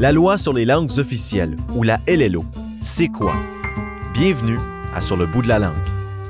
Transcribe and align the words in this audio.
La 0.00 0.12
loi 0.12 0.38
sur 0.38 0.52
les 0.52 0.64
langues 0.64 0.96
officielles, 0.98 1.56
ou 1.74 1.82
la 1.82 1.98
LLO, 2.06 2.44
c'est 2.80 3.08
quoi? 3.08 3.34
Bienvenue 4.14 4.56
à 4.94 5.00
Sur 5.00 5.16
le 5.16 5.26
bout 5.26 5.42
de 5.42 5.48
la 5.48 5.58
langue. 5.58 5.74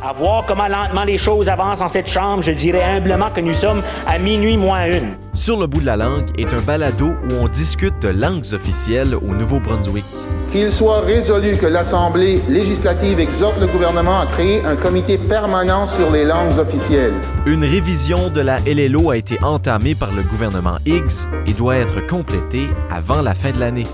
À 0.02 0.14
voir 0.14 0.46
comment 0.46 0.68
lentement 0.68 1.04
les 1.04 1.18
choses 1.18 1.50
avancent 1.50 1.82
en 1.82 1.88
cette 1.88 2.08
chambre, 2.08 2.42
je 2.42 2.52
dirais 2.52 2.82
humblement 2.82 3.28
que 3.28 3.42
nous 3.42 3.52
sommes 3.52 3.82
à 4.06 4.18
minuit 4.18 4.56
moins 4.56 4.86
une. 4.86 5.16
Sur 5.34 5.58
le 5.58 5.66
bout 5.66 5.80
de 5.80 5.86
la 5.86 5.98
langue 5.98 6.30
est 6.38 6.50
un 6.54 6.62
balado 6.62 7.08
où 7.08 7.34
on 7.42 7.48
discute 7.48 8.00
de 8.00 8.08
langues 8.08 8.46
officielles 8.54 9.14
au 9.14 9.34
Nouveau-Brunswick. 9.34 10.06
Qu'il 10.50 10.72
soit 10.72 11.00
résolu 11.00 11.58
que 11.58 11.66
l'Assemblée 11.66 12.40
législative 12.48 13.20
exhorte 13.20 13.60
le 13.60 13.66
gouvernement 13.66 14.20
à 14.20 14.24
créer 14.26 14.64
un 14.64 14.76
comité 14.76 15.18
permanent 15.18 15.86
sur 15.86 16.10
les 16.10 16.24
langues 16.24 16.58
officielles. 16.58 17.12
Une 17.44 17.64
révision 17.64 18.30
de 18.30 18.40
la 18.40 18.58
LLO 18.60 19.10
a 19.10 19.18
été 19.18 19.38
entamée 19.42 19.94
par 19.94 20.10
le 20.14 20.22
gouvernement 20.22 20.78
Higgs 20.86 21.28
et 21.46 21.52
doit 21.52 21.76
être 21.76 22.06
complétée 22.06 22.68
avant 22.90 23.20
la 23.20 23.34
fin 23.34 23.50
de 23.50 23.60
l'année. 23.60 23.86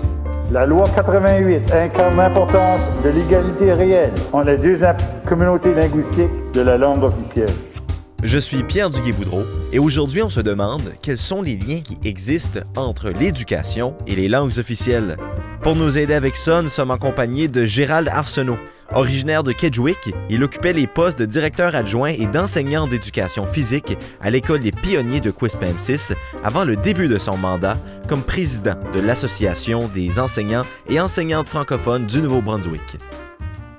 La 0.49 0.65
loi 0.65 0.85
88 0.95 1.73
incarne 1.73 2.15
l'importance 2.15 2.87
de 3.03 3.09
l'égalité 3.09 3.73
réelle 3.73 4.13
entre 4.31 4.51
les 4.51 4.57
deux 4.57 4.77
communautés 5.25 5.73
linguistiques 5.73 6.31
de 6.53 6.61
la 6.61 6.77
langue 6.77 7.03
officielle. 7.03 7.49
Je 8.23 8.37
suis 8.37 8.63
Pierre 8.63 8.89
Duguay-Boudreau 8.89 9.43
et 9.73 9.79
aujourd'hui 9.79 10.23
on 10.23 10.29
se 10.29 10.39
demande 10.39 10.93
quels 11.01 11.17
sont 11.17 11.41
les 11.41 11.57
liens 11.57 11.81
qui 11.81 11.97
existent 12.07 12.61
entre 12.77 13.09
l'éducation 13.09 13.93
et 14.07 14.15
les 14.15 14.29
langues 14.29 14.57
officielles. 14.57 15.17
Pour 15.65 15.75
nous 15.75 15.97
aider 15.97 16.13
avec 16.13 16.35
ça, 16.35 16.61
nous 16.61 16.69
sommes 16.69 16.91
accompagnés 16.91 17.47
de 17.47 17.65
Gérald 17.65 18.07
Arsenault. 18.07 18.59
Originaire 18.93 19.41
de 19.41 19.51
Kedgewick, 19.51 20.13
il 20.29 20.43
occupait 20.43 20.73
les 20.73 20.85
postes 20.85 21.17
de 21.17 21.25
directeur 21.25 21.73
adjoint 21.73 22.09
et 22.09 22.27
d'enseignant 22.27 22.85
d'éducation 22.85 23.47
physique 23.47 23.97
à 24.21 24.29
l'école 24.29 24.59
des 24.59 24.71
pionniers 24.71 25.21
de 25.21 25.31
Quispamsis 25.31 26.13
avant 26.43 26.65
le 26.65 26.75
début 26.75 27.07
de 27.07 27.17
son 27.17 27.35
mandat 27.35 27.79
comme 28.07 28.21
président 28.21 28.75
de 28.93 29.01
l'Association 29.01 29.89
des 29.91 30.19
enseignants 30.19 30.65
et 30.87 30.99
enseignantes 30.99 31.47
francophones 31.47 32.05
du 32.05 32.21
Nouveau-Brunswick. 32.21 32.99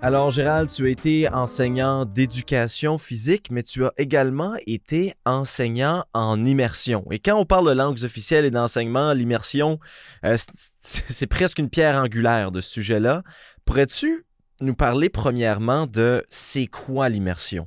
Alors 0.07 0.31
Gérald, 0.31 0.71
tu 0.71 0.87
as 0.87 0.91
été 0.91 1.29
enseignant 1.33 2.05
d'éducation 2.05 2.97
physique, 2.97 3.49
mais 3.51 3.65
tu 3.65 3.85
as 3.85 3.93
également 3.99 4.55
été 4.65 5.15
enseignant 5.25 6.05
en 6.15 6.45
immersion. 6.45 7.05
Et 7.11 7.19
quand 7.19 7.37
on 7.37 7.45
parle 7.45 7.67
de 7.67 7.73
langues 7.73 8.05
officielles 8.05 8.45
et 8.45 8.53
d'enseignement, 8.53 9.15
l'immersion, 9.15 9.81
euh, 10.25 10.37
c'est 10.81 11.27
presque 11.27 11.59
une 11.59 11.69
pierre 11.69 11.97
angulaire 11.97 12.53
de 12.53 12.61
ce 12.61 12.71
sujet-là. 12.71 13.25
Pourrais-tu 13.65 14.25
nous 14.61 14.77
parler 14.77 15.09
premièrement 15.09 15.89
de 15.89 16.25
c'est 16.29 16.69
quoi 16.69 17.09
l'immersion? 17.09 17.67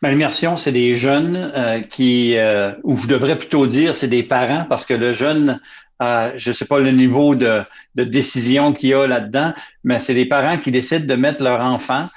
Ben, 0.00 0.08
l'immersion, 0.08 0.56
c'est 0.56 0.72
des 0.72 0.94
jeunes 0.94 1.52
euh, 1.54 1.80
qui, 1.80 2.38
euh, 2.38 2.72
ou 2.84 2.96
je 2.96 3.06
devrais 3.06 3.36
plutôt 3.36 3.66
dire, 3.66 3.94
c'est 3.94 4.08
des 4.08 4.22
parents, 4.22 4.64
parce 4.66 4.86
que 4.86 4.94
le 4.94 5.12
jeune, 5.12 5.60
euh, 6.02 6.32
je 6.36 6.50
ne 6.50 6.54
sais 6.54 6.64
pas 6.64 6.78
le 6.78 6.90
niveau 6.90 7.34
de, 7.34 7.62
de 7.94 8.04
décision 8.04 8.72
qu'il 8.72 8.90
y 8.90 8.94
a 8.94 9.06
là-dedans, 9.06 9.52
mais 9.84 9.98
c'est 9.98 10.14
des 10.14 10.26
parents 10.26 10.58
qui 10.58 10.70
décident 10.70 11.06
de 11.06 11.14
mettre 11.14 11.42
leur 11.42 11.60
enfant 11.60 12.08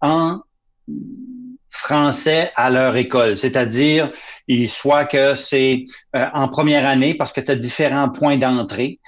en 0.00 0.40
français 1.70 2.50
à 2.56 2.70
leur 2.70 2.96
école, 2.96 3.38
c'est-à-dire 3.38 4.10
soit 4.68 5.04
que 5.04 5.34
c'est 5.34 5.84
en 6.14 6.48
première 6.48 6.86
année 6.86 7.14
parce 7.14 7.32
que 7.32 7.40
tu 7.40 7.50
as 7.50 7.56
différents 7.56 8.10
points 8.10 8.36
d'entrée, 8.36 9.00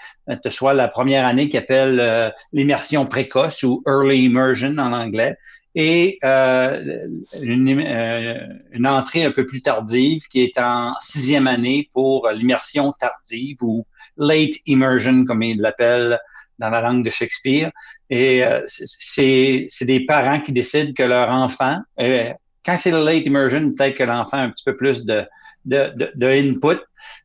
ce 0.43 0.51
soit 0.51 0.73
la 0.73 0.89
première 0.89 1.27
année 1.27 1.48
qui 1.48 1.59
appelle 1.59 2.33
l'immersion 2.53 3.05
précoce 3.05 3.62
ou 3.62 3.83
early 3.87 4.25
immersion 4.25 4.75
en 4.78 4.93
anglais, 4.93 5.37
et 5.75 6.19
euh, 6.25 7.07
une, 7.41 7.81
euh, 7.81 8.47
une, 8.73 8.87
entrée 8.87 9.25
un 9.25 9.31
peu 9.31 9.47
plus 9.47 9.63
tardive 9.63 10.23
qui 10.29 10.43
est 10.43 10.59
en 10.59 10.95
sixième 10.99 11.47
année 11.47 11.89
pour 11.93 12.29
l'immersion 12.29 12.93
tardive 12.99 13.59
ou 13.62 13.87
late 14.17 14.57
immersion, 14.67 15.25
comme 15.25 15.43
il 15.43 15.61
l'appelle 15.61 16.19
dans 16.59 16.71
la 16.71 16.81
langue 16.81 17.05
de 17.05 17.11
Shakespeare. 17.11 17.71
Et 18.11 18.45
euh, 18.45 18.62
c'est 18.67 19.67
des 19.83 20.05
parents 20.05 20.41
qui 20.41 20.53
décident 20.53 20.93
que 20.93 21.05
leur 21.05 21.31
enfant, 21.31 21.78
euh, 22.00 22.33
quand 22.65 22.77
c'est 22.77 22.91
le 22.91 23.05
late 23.05 23.27
immersion, 23.27 23.73
peut-être 23.73 23.97
que 23.97 24.05
l'enfant 24.05 24.39
a 24.39 24.43
un 24.43 24.50
petit 24.50 24.65
peu 24.65 24.77
plus 24.77 25.05
de, 25.05 25.25
de, 25.65 25.93
de, 25.97 26.12
de 26.15 26.27
input. 26.27 26.81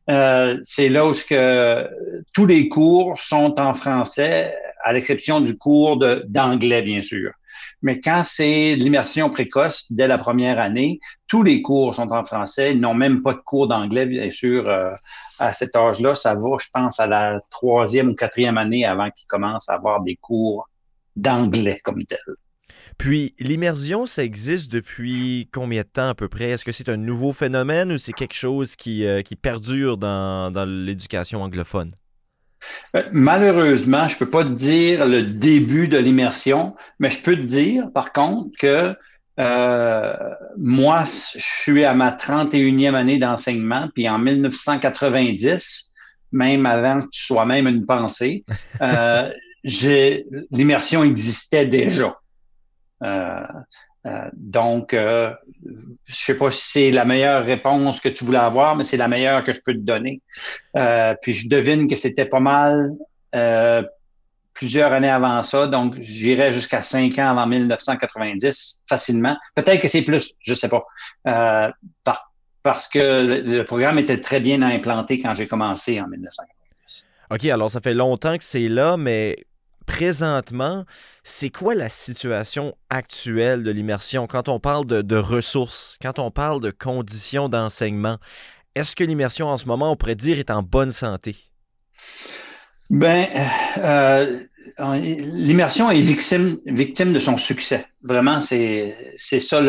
Euh, 0.08 0.58
c'est 0.62 0.88
là 0.88 1.06
où 1.06 1.12
que 1.12 1.88
tous 2.32 2.46
les 2.46 2.68
cours 2.68 3.20
sont 3.20 3.58
en 3.58 3.74
français, 3.74 4.56
à 4.84 4.92
l'exception 4.92 5.40
du 5.40 5.58
cours 5.58 5.98
d'anglais, 6.28 6.82
bien 6.82 7.02
sûr. 7.02 7.32
Mais 7.86 8.00
quand 8.00 8.22
c'est 8.24 8.74
l'immersion 8.74 9.30
précoce 9.30 9.86
dès 9.92 10.08
la 10.08 10.18
première 10.18 10.58
année, 10.58 10.98
tous 11.28 11.44
les 11.44 11.62
cours 11.62 11.94
sont 11.94 12.12
en 12.12 12.24
français. 12.24 12.72
Ils 12.72 12.80
n'ont 12.80 12.94
même 12.94 13.22
pas 13.22 13.32
de 13.32 13.38
cours 13.38 13.68
d'anglais, 13.68 14.06
bien 14.06 14.28
sûr. 14.32 14.68
Euh, 14.68 14.90
à 15.38 15.52
cet 15.52 15.76
âge-là, 15.76 16.16
ça 16.16 16.34
va, 16.34 16.56
je 16.58 16.66
pense, 16.74 16.98
à 16.98 17.06
la 17.06 17.38
troisième 17.52 18.08
ou 18.08 18.14
quatrième 18.16 18.58
année 18.58 18.84
avant 18.84 19.08
qu'ils 19.12 19.28
commencent 19.28 19.68
à 19.68 19.74
avoir 19.74 20.02
des 20.02 20.16
cours 20.16 20.68
d'anglais 21.14 21.78
comme 21.84 22.04
tel. 22.06 22.18
Puis, 22.98 23.36
l'immersion, 23.38 24.04
ça 24.04 24.24
existe 24.24 24.72
depuis 24.72 25.48
combien 25.52 25.82
de 25.82 25.86
temps 25.86 26.08
à 26.08 26.14
peu 26.16 26.26
près? 26.26 26.50
Est-ce 26.50 26.64
que 26.64 26.72
c'est 26.72 26.88
un 26.88 26.96
nouveau 26.96 27.32
phénomène 27.32 27.92
ou 27.92 27.98
c'est 27.98 28.14
quelque 28.14 28.34
chose 28.34 28.74
qui, 28.74 29.06
euh, 29.06 29.22
perdure 29.40 29.96
dans 29.96 30.68
l'éducation 30.68 31.40
anglophone? 31.40 31.92
Euh, 32.94 33.02
malheureusement, 33.12 34.08
je 34.08 34.14
ne 34.14 34.18
peux 34.20 34.30
pas 34.30 34.44
te 34.44 34.50
dire 34.50 35.06
le 35.06 35.22
début 35.22 35.88
de 35.88 35.98
l'immersion, 35.98 36.74
mais 36.98 37.10
je 37.10 37.20
peux 37.20 37.36
te 37.36 37.42
dire, 37.42 37.90
par 37.92 38.12
contre, 38.12 38.50
que 38.58 38.94
euh, 39.38 40.14
moi, 40.56 41.04
je 41.04 41.38
suis 41.38 41.84
à 41.84 41.94
ma 41.94 42.10
31e 42.10 42.94
année 42.94 43.18
d'enseignement, 43.18 43.88
puis 43.94 44.08
en 44.08 44.18
1990, 44.18 45.92
même 46.32 46.66
avant 46.66 47.02
que 47.02 47.08
tu 47.12 47.22
sois 47.22 47.44
même 47.44 47.66
une 47.66 47.84
pensée, 47.84 48.44
euh, 48.80 49.30
l'immersion 50.50 51.04
existait 51.04 51.66
déjà. 51.66 52.16
Euh, 53.02 53.46
euh, 54.06 54.28
donc, 54.34 54.94
euh, 54.94 55.32
je 56.06 56.14
sais 56.14 56.36
pas 56.36 56.50
si 56.50 56.70
c'est 56.70 56.90
la 56.90 57.04
meilleure 57.04 57.44
réponse 57.44 58.00
que 58.00 58.08
tu 58.08 58.24
voulais 58.24 58.38
avoir, 58.38 58.76
mais 58.76 58.84
c'est 58.84 58.96
la 58.96 59.08
meilleure 59.08 59.42
que 59.42 59.52
je 59.52 59.60
peux 59.64 59.72
te 59.72 59.78
donner. 59.78 60.22
Euh, 60.76 61.14
puis 61.20 61.32
je 61.32 61.48
devine 61.48 61.88
que 61.88 61.96
c'était 61.96 62.26
pas 62.26 62.40
mal 62.40 62.92
plusieurs 64.54 64.90
années 64.90 65.10
avant 65.10 65.42
ça, 65.42 65.66
donc 65.66 66.00
j'irais 66.00 66.50
jusqu'à 66.50 66.80
cinq 66.80 67.18
ans 67.18 67.28
avant 67.28 67.46
1990 67.46 68.84
facilement. 68.88 69.36
Peut-être 69.54 69.82
que 69.82 69.88
c'est 69.88 70.00
plus, 70.00 70.32
je 70.40 70.54
sais 70.54 70.70
pas. 70.70 70.82
parce 72.62 72.88
que 72.88 73.42
le, 73.42 73.62
programme 73.64 73.98
était 73.98 74.18
très 74.18 74.40
bien 74.40 74.62
implanté 74.62 75.18
quand 75.18 75.34
j'ai 75.34 75.46
commencé 75.46 76.00
en 76.00 76.08
1990. 76.08 77.10
OK, 77.30 77.44
alors 77.44 77.70
ça 77.70 77.82
fait 77.82 77.92
longtemps 77.92 78.38
que 78.38 78.44
c'est 78.44 78.70
là, 78.70 78.96
mais 78.96 79.44
présentement, 79.86 80.84
c'est 81.24 81.50
quoi 81.50 81.74
la 81.74 81.88
situation 81.88 82.76
actuelle 82.90 83.62
de 83.62 83.70
l'immersion? 83.70 84.26
Quand 84.26 84.48
on 84.48 84.60
parle 84.60 84.86
de, 84.86 85.16
ressources, 85.16 85.98
quand 86.02 86.18
on 86.18 86.30
parle 86.30 86.60
de 86.60 86.70
conditions 86.70 87.48
d'enseignement? 87.48 88.18
Est-ce 88.74 88.94
que 88.94 89.04
l'immersion 89.04 89.48
en 89.48 89.56
ce 89.56 89.66
moment, 89.66 89.92
on 89.92 89.96
pourrait 89.96 90.16
dire, 90.16 90.38
est 90.38 90.50
en 90.50 90.62
bonne 90.62 90.90
santé? 90.90 91.36
Ben, 92.90 93.26
euh, 93.78 94.40
l'immersion 94.78 95.90
est 95.90 96.00
victime, 96.00 96.58
victime 96.66 97.12
de 97.12 97.18
son 97.18 97.38
succès. 97.38 97.86
Vraiment, 98.02 98.40
c'est 98.40 99.16
ça 99.40 99.62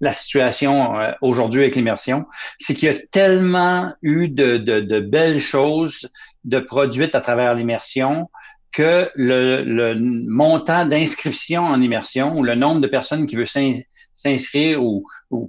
la 0.00 0.12
situation 0.12 0.98
euh, 0.98 1.12
aujourd'hui 1.20 1.60
avec 1.60 1.76
l'immersion. 1.76 2.24
C'est 2.58 2.74
qu'il 2.74 2.90
y 2.90 2.92
a 2.92 2.98
tellement 3.10 3.92
eu 4.02 4.28
de, 4.28 4.56
de, 4.56 5.00
belles 5.00 5.38
choses 5.38 6.08
de 6.44 6.58
produites 6.58 7.14
à 7.14 7.20
travers 7.20 7.54
l'immersion 7.54 8.30
que 8.72 9.10
le, 9.14 9.94
montant 10.28 10.86
d'inscription 10.86 11.64
en 11.64 11.80
immersion 11.80 12.36
ou 12.36 12.42
le 12.42 12.54
nombre 12.54 12.80
de 12.80 12.86
personnes 12.86 13.26
qui 13.26 13.36
veulent 13.36 13.46
s'inscrire 14.14 14.82
ou, 14.82 15.04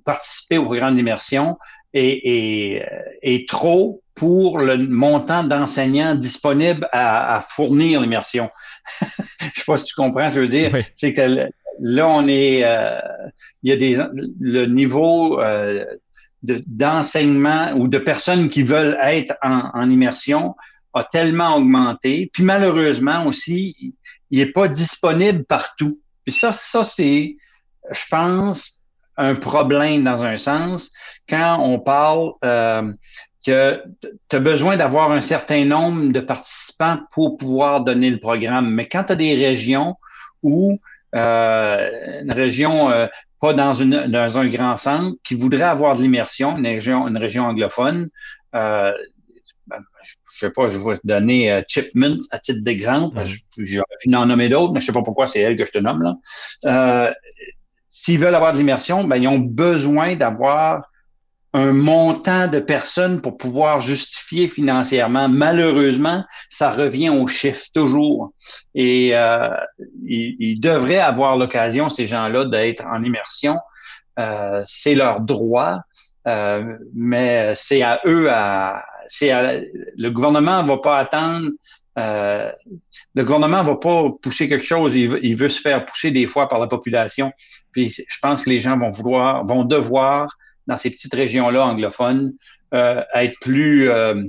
participer 0.06 0.58
au 0.58 0.66
programme 0.66 0.96
d'immersion 0.96 1.58
est, 1.94 2.84
est, 3.22 3.50
trop 3.50 4.02
pour 4.16 4.59
le 4.59 4.78
montant 4.78 5.44
d'enseignants 5.44 6.16
disponibles 6.16 6.88
à, 6.91 7.44
fournir 7.47 8.02
l'immersion. 8.02 8.50
je 9.02 9.06
sais 9.56 9.66
pas 9.66 9.78
si 9.78 9.85
tu 9.85 9.96
comprends 9.96 10.29
ce 10.29 10.35
que 10.35 10.40
je 10.40 10.41
veux 10.41 10.47
dire. 10.47 10.84
C'est 10.94 11.14
que 11.14 11.50
là, 11.79 12.08
on 12.08 12.28
est, 12.28 12.62
euh, 12.64 13.00
il 13.64 13.70
y 13.70 13.74
a 13.74 13.78
des, 13.78 13.97
le 14.40 14.66
niveau 14.66 15.40
euh, 15.41 15.85
d'enseignement 16.41 17.72
ou 17.76 17.88
de 17.88 17.97
personnes 17.97 18.50
qui 18.50 18.64
veulent 18.64 18.97
être 19.02 19.35
en, 19.44 19.70
en 19.74 19.90
immersion 19.90 20.56
a 20.93 21.03
tellement 21.03 21.58
augmenté. 21.58 22.29
Puis 22.34 22.43
malheureusement 22.43 23.26
aussi, 23.26 23.96
il 24.29 24.40
n'est 24.40 24.52
pas 24.52 24.67
disponible 24.67 25.43
partout. 25.46 25.99
Puis 26.26 26.34
ça, 26.34 26.53
ça 26.53 26.84
c'est, 26.84 27.35
je 27.90 28.03
pense, 28.09 28.84
un 29.17 29.35
problème 29.35 30.03
dans 30.03 30.26
un 30.26 30.38
sens 30.38 30.91
quand 31.28 31.59
on 31.61 31.79
parle 31.79 32.32
euh, 32.43 32.91
que 33.46 33.84
tu 34.29 34.35
as 34.35 34.40
besoin 34.40 34.78
d'avoir 34.78 35.11
un 35.11 35.22
certain 35.22 35.66
nombre 35.66 36.11
de 36.11 36.20
participants 36.20 36.99
pour 37.11 37.38
pouvoir 37.38 37.82
donner 37.82 38.09
le 38.09 38.20
programme. 38.20 38.70
Mais 38.70 38.88
quand 38.88 39.05
tu 39.05 39.14
as 39.14 39.16
des 39.16 39.35
régions 39.35 39.96
où 40.43 40.78
euh, 41.16 42.22
une 42.22 42.32
région 42.32 42.90
euh, 42.90 43.08
pas 43.41 43.53
dans, 43.53 43.73
une, 43.73 44.08
dans 44.08 44.38
un 44.38 44.47
grand 44.47 44.76
centre 44.78 45.17
qui 45.23 45.35
voudrait 45.35 45.64
avoir 45.64 45.97
de 45.97 46.02
l'immersion, 46.03 46.58
une 46.58 46.67
région, 46.67 47.08
une 47.08 47.17
région 47.17 47.46
anglophone, 47.46 48.09
euh, 48.55 48.91
ben, 49.67 49.79
je 50.03 50.14
sais 50.46 50.52
pas, 50.52 50.66
je 50.66 50.78
vais 50.78 50.97
te 50.97 51.05
donner 51.05 51.52
euh, 51.52 51.61
Chipman 51.67 52.16
à 52.32 52.40
titre 52.40 52.61
d'exemple. 52.61 53.17
Mm 53.17 53.26
J'aurais 53.58 53.97
pu 53.99 54.16
en 54.16 54.26
nommer 54.26 54.49
d'autres, 54.49 54.73
mais 54.73 54.79
je 54.79 54.85
sais 54.85 54.93
pas 54.93 55.03
pourquoi 55.03 55.28
c'est 55.28 55.40
elle 55.40 55.55
que 55.55 55.66
je 55.66 55.72
te 55.72 55.79
nomme 55.79 56.02
là. 56.02 56.16
Euh, 56.66 57.11
S'ils 57.93 58.20
veulent 58.20 58.35
avoir 58.35 58.53
de 58.53 58.58
l'immersion, 58.58 59.03
ben, 59.03 59.17
ils 59.17 59.28
ont 59.28 59.38
besoin 59.38 60.16
d'avoir 60.16 60.82
un 61.53 61.73
montant 61.73 62.47
de 62.47 62.59
personnes 62.59 63.22
pour 63.22 63.38
pouvoir 63.38 63.82
justifier 63.82 64.47
financièrement. 64.47 65.28
Malheureusement, 65.28 66.23
ça 66.49 66.72
revient 66.72 67.09
au 67.09 67.28
chiffre 67.28 67.66
toujours. 67.73 68.34
Et 68.73 69.11
euh, 69.14 69.49
ils, 70.05 70.59
devraient 70.61 70.99
avoir 70.99 71.35
l'occasion, 71.35 71.90
ces 71.90 72.05
gens-là, 72.05 72.46
d'être 72.46 72.85
en 72.85 73.03
immersion. 73.03 73.58
Euh, 74.20 74.61
c'est 74.66 74.96
leur 74.96 75.20
droit, 75.20 75.79
euh, 76.28 76.78
mais 76.93 77.53
c'est 77.55 77.82
à 77.82 77.99
eux 78.05 78.32
à, 78.32 78.82
c'est 79.11 79.31
le 79.97 80.09
gouvernement 80.09 80.63
va 80.63 80.78
pas 80.78 80.97
attendre. 80.97 81.49
Euh, 81.99 82.49
le 83.13 83.25
gouvernement 83.25 83.63
va 83.63 83.75
pas 83.75 84.05
pousser 84.23 84.47
quelque 84.47 84.66
chose, 84.66 84.96
il 84.96 85.09
veut, 85.09 85.25
il 85.25 85.35
veut, 85.35 85.49
se 85.49 85.59
faire 85.59 85.84
pousser 85.84 86.11
des 86.11 86.25
fois 86.25 86.47
par 86.47 86.59
la 86.59 86.67
population. 86.67 87.34
Puis 87.73 87.90
je 87.90 88.19
pense 88.22 88.46
que 88.46 88.49
les 88.49 88.59
gens 88.59 88.78
vont 88.78 88.91
vouloir, 88.91 89.46
vont 89.46 89.66
devoir 89.66 90.29
dans 90.67 90.78
ces 90.78 90.90
petites 90.90 91.13
régions-là 91.13 91.66
anglophones 91.66 92.31
euh, 92.73 93.03
être 93.13 93.37
plus 93.41 93.90
euh, 93.90 94.23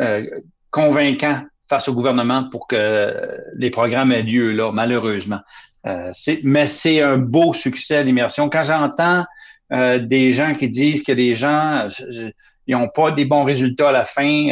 euh, 0.00 0.24
convaincants 0.70 1.42
face 1.68 1.88
au 1.88 1.94
gouvernement 1.94 2.48
pour 2.48 2.68
que 2.68 3.12
les 3.56 3.70
programmes 3.70 4.12
aient 4.12 4.22
lieu 4.22 4.52
là, 4.52 4.70
malheureusement. 4.70 5.40
mais 6.44 6.66
c'est 6.68 7.02
un 7.02 7.18
beau 7.18 7.52
succès 7.52 8.04
l'immersion. 8.04 8.48
Quand 8.48 8.62
j'entends 8.62 9.24
des 9.70 10.32
gens 10.32 10.54
qui 10.54 10.68
disent 10.68 11.02
que 11.02 11.12
les 11.12 11.34
gens 11.34 11.88
ils 12.68 12.76
n'ont 12.76 12.88
pas 12.88 13.10
des 13.10 13.24
bons 13.24 13.44
résultats 13.44 13.88
à 13.88 13.92
la 13.92 14.04
fin 14.04 14.46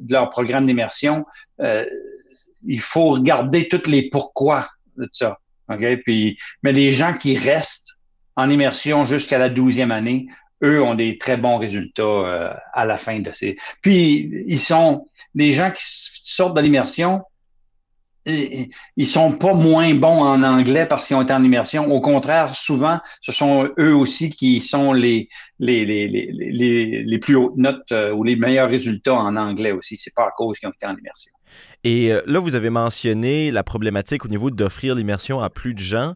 de 0.00 0.12
leur 0.12 0.28
programme 0.28 0.66
d'immersion, 0.66 1.24
il 1.58 2.80
faut 2.80 3.10
regarder 3.10 3.68
tous 3.68 3.88
les 3.88 4.10
pourquoi 4.10 4.66
de 4.98 5.08
ça. 5.12 5.38
Okay? 5.68 5.96
Puis, 5.96 6.36
mais 6.62 6.72
les 6.72 6.92
gens 6.92 7.14
qui 7.14 7.38
restent 7.38 7.96
en 8.36 8.50
immersion 8.50 9.04
jusqu'à 9.04 9.38
la 9.38 9.48
douzième 9.48 9.92
année 9.92 10.26
eux 10.62 10.82
ont 10.82 10.94
des 10.94 11.18
très 11.18 11.36
bons 11.36 11.58
résultats 11.58 12.02
euh, 12.02 12.52
à 12.72 12.84
la 12.84 12.96
fin 12.96 13.20
de 13.20 13.32
ces. 13.32 13.56
Puis 13.82 14.30
ils 14.46 14.60
sont 14.60 15.06
les 15.34 15.52
gens 15.52 15.70
qui 15.70 15.82
sortent 15.82 16.56
de 16.56 16.60
l'immersion, 16.60 17.22
ils 18.96 19.06
sont 19.06 19.32
pas 19.32 19.54
moins 19.54 19.94
bons 19.94 20.22
en 20.22 20.42
anglais 20.42 20.86
parce 20.86 21.06
qu'ils 21.06 21.16
ont 21.16 21.22
été 21.22 21.32
en 21.32 21.42
immersion. 21.42 21.90
Au 21.90 22.00
contraire, 22.00 22.54
souvent, 22.54 22.98
ce 23.20 23.32
sont 23.32 23.68
eux 23.78 23.94
aussi 23.94 24.30
qui 24.30 24.60
sont 24.60 24.92
les 24.92 25.28
les, 25.58 25.84
les, 25.84 26.08
les, 26.08 27.02
les 27.04 27.18
plus 27.18 27.36
hautes 27.36 27.56
notes 27.56 27.92
euh, 27.92 28.12
ou 28.12 28.24
les 28.24 28.36
meilleurs 28.36 28.68
résultats 28.68 29.14
en 29.14 29.36
anglais 29.36 29.72
aussi. 29.72 29.96
C'est 29.96 30.14
pas 30.14 30.24
à 30.24 30.30
cause 30.36 30.58
qu'ils 30.58 30.68
ont 30.68 30.72
été 30.72 30.86
en 30.86 30.96
immersion. 30.96 31.32
Et 31.84 32.12
euh, 32.12 32.22
là, 32.26 32.38
vous 32.38 32.54
avez 32.54 32.70
mentionné 32.70 33.50
la 33.50 33.62
problématique 33.62 34.24
au 34.24 34.28
niveau 34.28 34.50
d'offrir 34.50 34.94
l'immersion 34.94 35.40
à 35.40 35.50
plus 35.50 35.74
de 35.74 35.80
gens. 35.80 36.14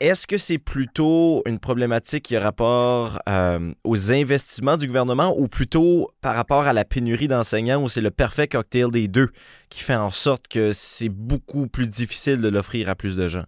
Est-ce 0.00 0.26
que 0.26 0.38
c'est 0.38 0.56
plutôt 0.56 1.42
une 1.44 1.58
problématique 1.58 2.24
qui 2.24 2.36
a 2.36 2.40
rapport 2.40 3.20
euh, 3.28 3.74
aux 3.84 4.10
investissements 4.10 4.78
du 4.78 4.86
gouvernement 4.86 5.38
ou 5.38 5.46
plutôt 5.46 6.10
par 6.22 6.34
rapport 6.34 6.66
à 6.66 6.72
la 6.72 6.86
pénurie 6.86 7.28
d'enseignants 7.28 7.82
où 7.82 7.90
c'est 7.90 8.00
le 8.00 8.10
parfait 8.10 8.48
cocktail 8.48 8.90
des 8.90 9.08
deux 9.08 9.28
qui 9.68 9.82
fait 9.82 9.94
en 9.94 10.10
sorte 10.10 10.48
que 10.48 10.72
c'est 10.72 11.10
beaucoup 11.10 11.66
plus 11.66 11.86
difficile 11.86 12.40
de 12.40 12.48
l'offrir 12.48 12.88
à 12.88 12.94
plus 12.94 13.14
de 13.14 13.28
gens? 13.28 13.44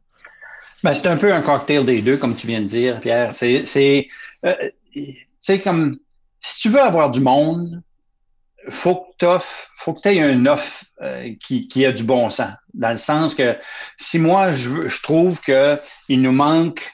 Ben, 0.85 0.95
c'est 0.95 1.07
un 1.07 1.17
peu 1.17 1.33
un 1.33 1.41
cocktail 1.41 1.87
des 1.87 2.03
deux, 2.03 2.19
comme 2.19 2.37
tu 2.37 2.47
viens 2.47 2.61
de 2.61 2.67
dire, 2.67 3.01
Pierre. 3.01 3.33
C'est 3.35 4.09
euh, 4.45 4.55
comme 5.65 5.97
si 6.43 6.61
tu 6.61 6.69
veux 6.69 6.81
avoir 6.81 7.11
du 7.11 7.21
monde, 7.21 7.83
faut 8.69 8.97
que 9.19 9.27
tu 9.39 9.45
faut 9.77 9.95
que 9.95 10.09
aies 10.09 10.21
un 10.21 10.47
offre 10.47 10.85
euh, 11.01 11.33
qui, 11.41 11.69
qui 11.69 11.85
a 11.85 11.93
du 11.93 12.05
bon 12.05 12.31
sens. 12.31 12.53
Dans 12.75 12.91
le 12.91 12.97
sens 12.97 13.35
que 13.35 13.57
si 13.99 14.19
moi, 14.19 14.53
je, 14.53 14.87
je 14.87 15.03
trouve 15.03 15.41
qu'il 15.41 16.21
nous 16.21 16.33
manque 16.33 16.91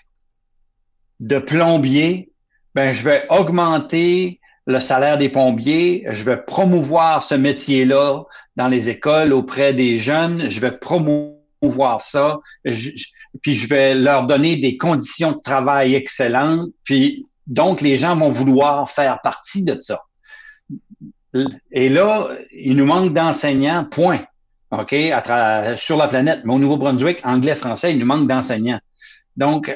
de 1.21 1.39
plombiers, 1.39 2.31
ben, 2.75 2.93
je 2.93 3.03
vais 3.03 3.27
augmenter 3.31 4.41
le 4.67 4.81
salaire 4.81 5.17
des 5.17 5.31
plombiers, 5.31 6.07
je 6.11 6.23
vais 6.25 6.37
promouvoir 6.37 7.23
ce 7.23 7.35
métier-là 7.35 8.23
dans 8.57 8.69
les 8.69 8.91
écoles 8.91 9.33
auprès 9.33 9.73
des 9.73 9.99
jeunes, 9.99 10.51
je 10.51 10.61
vais 10.61 10.73
promouvoir 10.73 12.03
ça, 12.03 12.39
puis 12.65 13.55
je 13.55 13.69
vais 13.69 13.95
leur 13.95 14.25
donner 14.27 14.57
des 14.57 14.77
conditions 14.77 15.33
de 15.33 15.41
travail 15.41 15.95
excellentes, 15.95 16.69
puis 16.85 17.27
donc 17.47 17.81
les 17.81 17.97
gens 17.97 18.15
vont 18.15 18.31
vouloir 18.31 18.91
faire 18.91 19.23
partie 19.23 19.65
de 19.65 19.79
ça. 19.81 20.03
Et 21.73 21.89
là, 21.89 22.29
il 22.53 22.77
nous 22.77 22.87
manque 22.87 23.13
d'enseignants, 23.13 23.85
point. 23.85 24.21
OK, 24.71 24.95
sur 25.77 25.97
la 25.97 26.09
planète. 26.09 26.43
Mais 26.45 26.53
au 26.53 26.59
Nouveau-Brunswick, 26.59 27.25
anglais, 27.25 27.55
français, 27.55 27.93
il 27.93 27.99
nous 27.99 28.07
manque 28.07 28.27
d'enseignants. 28.27 28.81
Donc, 29.37 29.69
euh, 29.69 29.75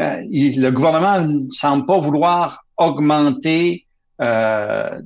euh, 0.00 0.16
le 0.30 0.70
gouvernement 0.70 1.20
ne 1.20 1.50
semble 1.50 1.86
pas 1.86 1.98
vouloir 1.98 2.64
augmenter 2.76 3.86
euh, 4.20 5.00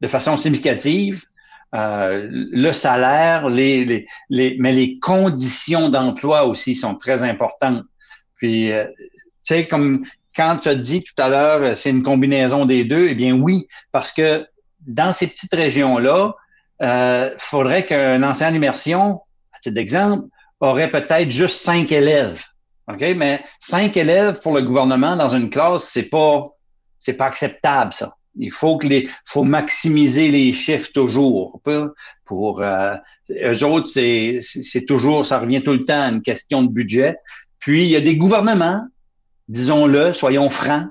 de 0.00 0.06
façon 0.06 0.36
significative 0.36 1.24
le 1.72 2.72
salaire, 2.72 3.48
les, 3.48 4.06
les, 4.28 4.56
mais 4.58 4.72
les 4.72 4.98
conditions 4.98 5.88
d'emploi 5.88 6.44
aussi 6.44 6.74
sont 6.74 6.96
très 6.96 7.22
importantes. 7.22 7.84
Puis, 8.34 8.72
tu 8.72 8.74
sais, 9.44 9.68
comme 9.68 10.04
quand 10.34 10.56
tu 10.56 10.68
as 10.68 10.74
dit 10.74 11.04
tout 11.04 11.22
à 11.22 11.28
l'heure, 11.28 11.76
c'est 11.76 11.90
une 11.90 12.02
combinaison 12.02 12.64
des 12.64 12.84
deux, 12.84 13.06
eh 13.10 13.14
bien 13.14 13.34
oui, 13.34 13.68
parce 13.92 14.10
que 14.10 14.44
dans 14.86 15.12
ces 15.12 15.26
petites 15.26 15.54
régions-là, 15.54 16.34
il 16.80 16.86
euh, 16.86 17.30
faudrait 17.38 17.84
qu'un 17.84 18.22
enseignant 18.22 18.52
d'immersion, 18.52 19.20
à 19.52 19.58
titre 19.60 19.74
d'exemple, 19.74 20.26
aurait 20.60 20.90
peut-être 20.90 21.30
juste 21.30 21.56
cinq 21.56 21.92
élèves. 21.92 22.42
OK? 22.88 23.00
Mais 23.16 23.42
cinq 23.58 23.96
élèves 23.96 24.40
pour 24.40 24.54
le 24.54 24.62
gouvernement 24.62 25.16
dans 25.16 25.28
une 25.28 25.50
classe, 25.50 25.84
c'est 25.84 26.04
pas, 26.04 26.48
c'est 26.98 27.14
pas 27.14 27.26
acceptable, 27.26 27.92
ça. 27.92 28.14
Il 28.36 28.52
faut 28.52 28.78
que 28.78 28.86
les, 28.86 29.08
faut 29.24 29.42
maximiser 29.42 30.30
les 30.30 30.52
chiffres 30.52 30.90
toujours. 30.94 31.60
Pour, 32.24 32.62
euh, 32.62 32.94
eux 33.30 33.64
autres, 33.64 33.88
c'est, 33.88 34.38
c'est 34.40 34.84
toujours, 34.84 35.26
ça 35.26 35.40
revient 35.40 35.62
tout 35.62 35.72
le 35.72 35.84
temps 35.84 36.00
à 36.00 36.08
une 36.08 36.22
question 36.22 36.62
de 36.62 36.68
budget. 36.68 37.16
Puis, 37.58 37.84
il 37.84 37.90
y 37.90 37.96
a 37.96 38.00
des 38.00 38.16
gouvernements, 38.16 38.86
disons-le, 39.48 40.12
soyons 40.12 40.48
francs, 40.48 40.88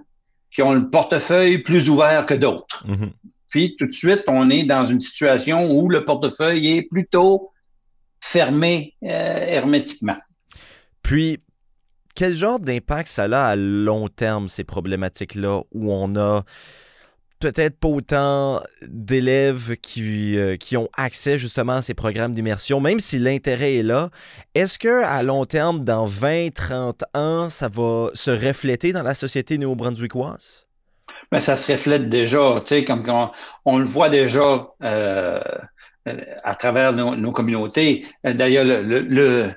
qui 0.51 0.61
ont 0.61 0.73
le 0.73 0.89
portefeuille 0.89 1.59
plus 1.59 1.89
ouvert 1.89 2.25
que 2.25 2.33
d'autres. 2.33 2.85
Mm-hmm. 2.87 3.11
Puis 3.49 3.75
tout 3.77 3.87
de 3.87 3.91
suite, 3.91 4.23
on 4.27 4.49
est 4.49 4.63
dans 4.63 4.85
une 4.85 4.99
situation 4.99 5.71
où 5.71 5.89
le 5.89 6.05
portefeuille 6.05 6.77
est 6.77 6.83
plutôt 6.83 7.51
fermé 8.21 8.93
euh, 9.03 9.07
hermétiquement. 9.07 10.17
Puis, 11.01 11.39
quel 12.15 12.33
genre 12.33 12.59
d'impact 12.59 13.07
ça 13.07 13.23
a 13.23 13.49
à 13.49 13.55
long 13.55 14.07
terme, 14.09 14.49
ces 14.49 14.63
problématiques-là, 14.63 15.61
où 15.71 15.91
on 15.91 16.15
a 16.15 16.43
peut-être 17.39 17.79
pas 17.79 17.87
autant 17.87 18.61
d'élèves 18.81 19.77
qui, 19.77 20.37
euh, 20.37 20.57
qui 20.57 20.75
ont 20.75 20.89
accès 20.97 21.37
justement 21.37 21.77
à 21.77 21.81
ces 21.81 21.93
programmes 21.93 22.33
d'immersion, 22.33 22.81
même 22.81 22.99
si 22.99 23.17
l'intérêt 23.17 23.77
est 23.77 23.83
là. 23.83 24.09
Est-ce 24.55 24.77
que 24.77 25.03
à 25.03 25.23
long 25.23 25.45
terme, 25.45 25.85
dans 25.85 26.05
20, 26.05 26.53
30 26.53 27.03
ans, 27.13 27.49
ça 27.49 27.69
va 27.69 28.09
se 28.13 28.31
refléter 28.31 28.91
dans 28.91 29.03
la 29.03 29.15
société 29.15 29.57
néo-brunswickoise? 29.57 30.68
Mais 31.31 31.41
ça 31.41 31.55
se 31.55 31.71
reflète 31.71 32.09
déjà, 32.09 32.53
tu 32.61 32.67
sais, 32.67 32.85
comme 32.85 33.03
on, 33.65 33.77
le 33.77 33.85
voit 33.85 34.09
déjà 34.09 34.67
euh, 34.83 35.39
à 36.43 36.55
travers 36.55 36.93
nos, 36.93 37.31
communautés. 37.31 38.05
D'ailleurs, 38.23 38.65
le, 38.65 38.81
le, 38.81 39.51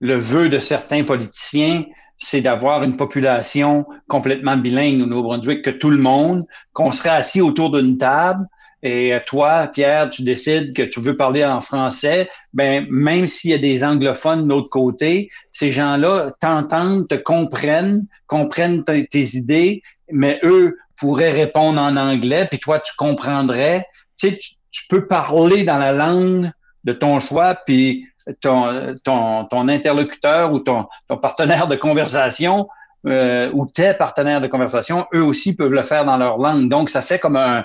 le, 0.00 0.14
vœu 0.14 0.48
de 0.48 0.58
certains 0.58 1.04
politiciens, 1.04 1.84
c'est 2.18 2.40
d'avoir 2.40 2.82
une 2.82 2.96
population 2.96 3.86
complètement 4.08 4.56
bilingue 4.56 5.02
au 5.02 5.06
Nouveau-Brunswick, 5.06 5.62
que 5.64 5.70
tout 5.70 5.90
le 5.90 5.98
monde, 5.98 6.44
qu'on 6.72 6.92
serait 6.92 7.10
assis 7.10 7.40
autour 7.40 7.70
d'une 7.70 7.98
table, 7.98 8.46
et 8.82 9.16
toi, 9.26 9.66
Pierre, 9.66 10.08
tu 10.08 10.22
décides 10.22 10.72
que 10.72 10.82
tu 10.82 11.00
veux 11.00 11.16
parler 11.16 11.44
en 11.44 11.60
français, 11.60 12.28
ben 12.52 12.86
même 12.90 13.26
s'il 13.26 13.50
y 13.50 13.54
a 13.54 13.58
des 13.58 13.82
anglophones 13.82 14.44
de 14.44 14.48
l'autre 14.48 14.68
côté, 14.68 15.30
ces 15.50 15.72
gens-là 15.72 16.30
t'entendent, 16.40 17.08
te 17.08 17.16
comprennent, 17.16 18.06
comprennent 18.26 18.84
tes 18.84 19.36
idées, 19.36 19.82
mais 20.12 20.38
eux 20.44 20.78
pourrait 20.98 21.30
répondre 21.30 21.80
en 21.80 21.96
anglais, 21.96 22.46
puis 22.48 22.58
toi, 22.58 22.78
tu 22.80 22.92
comprendrais. 22.96 23.86
Tu 24.18 24.30
sais, 24.30 24.38
tu, 24.38 24.82
peux 24.88 25.06
parler 25.06 25.64
dans 25.64 25.78
la 25.78 25.92
langue 25.92 26.50
de 26.84 26.92
ton 26.92 27.20
choix, 27.20 27.54
puis 27.54 28.06
ton, 28.40 28.94
ton, 29.04 29.44
ton 29.44 29.68
interlocuteur 29.68 30.52
ou 30.52 30.60
ton, 30.60 30.86
ton 31.08 31.16
partenaire 31.16 31.68
de 31.68 31.76
conversation 31.76 32.68
euh, 33.06 33.50
ou 33.52 33.66
tes 33.66 33.94
partenaires 33.94 34.40
de 34.40 34.48
conversation, 34.48 35.06
eux 35.14 35.22
aussi 35.22 35.54
peuvent 35.54 35.72
le 35.72 35.82
faire 35.82 36.04
dans 36.04 36.16
leur 36.16 36.38
langue. 36.38 36.68
Donc, 36.68 36.90
ça 36.90 37.02
fait 37.02 37.18
comme 37.18 37.36
un... 37.36 37.64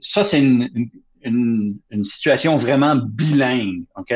Ça, 0.00 0.22
c'est 0.22 0.40
une, 0.40 0.68
une, 1.22 1.78
une, 1.90 2.04
situation 2.04 2.56
vraiment 2.56 2.94
bilingue, 2.96 3.82
OK? 3.96 4.14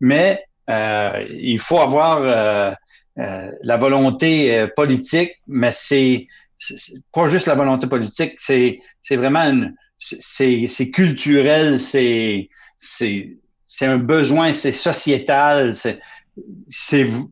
Mais 0.00 0.44
euh, 0.68 1.24
il 1.30 1.58
faut 1.58 1.78
avoir 1.78 2.18
euh, 2.18 2.70
euh 3.18 3.50
la 3.62 3.76
volonté 3.76 4.58
euh, 4.58 4.66
politique, 4.66 5.32
mais 5.46 5.72
c'est 5.72 6.26
pas 7.12 7.26
juste 7.28 7.46
la 7.46 7.54
volonté 7.54 7.86
politique, 7.86 8.34
c'est 8.38 8.80
vraiment 9.10 9.68
culturel, 10.92 11.78
c'est 11.78 12.48
un 13.82 13.98
besoin, 13.98 14.52
c'est 14.52 14.72
sociétal, 14.72 15.74
c'est 15.74 16.00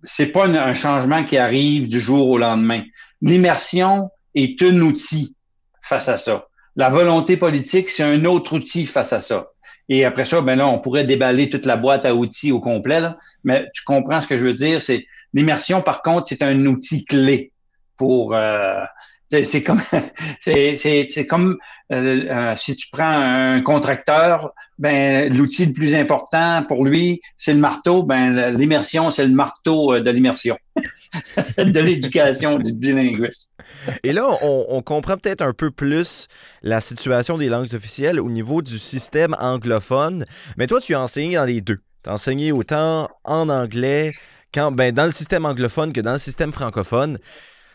c'est 0.05 0.27
pas 0.27 0.47
un 0.47 0.75
changement 0.75 1.25
qui 1.25 1.39
arrive 1.39 1.89
du 1.89 2.01
jour 2.01 2.29
au 2.29 2.39
lendemain. 2.39 2.83
L'immersion 3.23 4.11
est 4.35 4.61
un 4.63 4.79
outil 4.81 5.37
face 5.83 6.09
à 6.09 6.19
ça. 6.19 6.49
La 6.77 6.91
volonté 6.91 7.37
politique, 7.37 7.89
c'est 7.89 8.03
un 8.03 8.25
autre 8.25 8.55
outil 8.55 8.87
face 8.87 9.13
à 9.13 9.21
ça. 9.21 9.49
Et 9.89 10.05
après 10.05 10.25
ça, 10.25 10.41
ben 10.41 10.57
là, 10.57 10.69
on 10.69 10.79
pourrait 10.79 11.05
déballer 11.05 11.51
toute 11.51 11.67
la 11.67 11.77
boîte 11.77 12.07
à 12.07 12.15
outils 12.15 12.53
au 12.53 12.61
complet. 12.61 13.01
Là. 13.01 13.19
Mais 13.43 13.67
tu 13.75 13.83
comprends 13.85 14.21
ce 14.21 14.29
que 14.29 14.39
je 14.39 14.47
veux 14.47 14.53
dire? 14.53 14.81
C'est 14.81 15.05
l'immersion, 15.35 15.83
par 15.83 16.03
contre, 16.03 16.29
c'est 16.29 16.43
un 16.43 16.67
outil 16.67 17.05
clé 17.05 17.53
pour. 17.97 18.35
Euh, 18.35 18.85
c'est 20.41 21.27
comme, 21.27 21.57
euh, 21.93 22.25
euh, 22.31 22.55
si 22.57 22.75
tu 22.75 22.89
prends 22.91 23.05
un 23.05 23.61
contracteur, 23.63 24.53
ben 24.79 25.33
l'outil 25.33 25.67
le 25.67 25.73
plus 25.73 25.95
important 25.95 26.65
pour 26.67 26.85
lui, 26.85 27.21
c'est 27.37 27.53
le 27.53 27.61
marteau. 27.61 28.03
Ben 28.03 28.57
l'immersion, 28.57 29.11
c'est 29.11 29.27
le 29.27 29.35
marteau 29.35 29.95
euh, 29.95 30.01
de 30.01 30.11
l'immersion, 30.11 30.57
de 31.59 31.81
l'éducation 31.81 32.59
du 32.59 32.73
bilinguiste. 32.73 33.55
Et 34.03 34.13
là, 34.13 34.29
on, 34.43 34.83
comprend 34.83 35.17
peut-être 35.17 35.43
un 35.43 35.53
peu 35.53 35.71
plus 35.71 36.27
la 36.63 36.81
situation 36.81 37.39
des 37.39 37.49
langues 37.49 37.73
officielles 37.75 38.19
au 38.19 38.31
niveau 38.31 38.63
du 38.63 38.79
système 38.79 39.37
anglophone. 39.39 40.25
Mais 40.57 40.67
toi, 40.67 40.81
tu 40.81 40.95
as 40.95 41.01
enseigné 41.01 41.37
dans 41.37 41.45
les 41.45 41.61
deux. 41.61 41.79
Tu 42.03 42.11
as 42.11 42.15
enseigné 42.15 42.51
autant 42.51 43.09
en 43.25 43.49
anglais, 43.49 44.11
ben, 44.55 44.93
dans 44.93 45.05
le 45.05 45.13
système 45.13 45.45
anglophone 45.45 45.93
que 45.93 46.01
dans 46.01 46.13
le 46.13 46.19
système 46.19 46.53
francophone. 46.53 47.19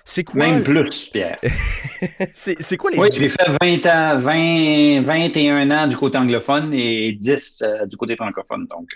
C'est 0.08 0.24
quoi? 0.24 0.46
Même 0.46 0.62
plus, 0.62 1.10
Pierre. 1.10 1.38
c'est 2.36 2.78
quoi 2.78 2.92
les 2.92 3.00
Oui, 3.00 3.10
j'ai 3.12 3.30
fait 3.30 3.82
20 3.82 3.86
ans, 3.88 4.20
20, 4.20 5.02
21 5.02 5.72
ans 5.72 5.88
du 5.88 5.98
côté 5.98 6.20
anglophone 6.20 6.72
et 6.74 7.12
10 7.12 7.64
euh, 7.64 7.86
du 7.88 7.98
côté 7.98 8.16
francophone. 8.16 8.68
Donc. 8.68 8.88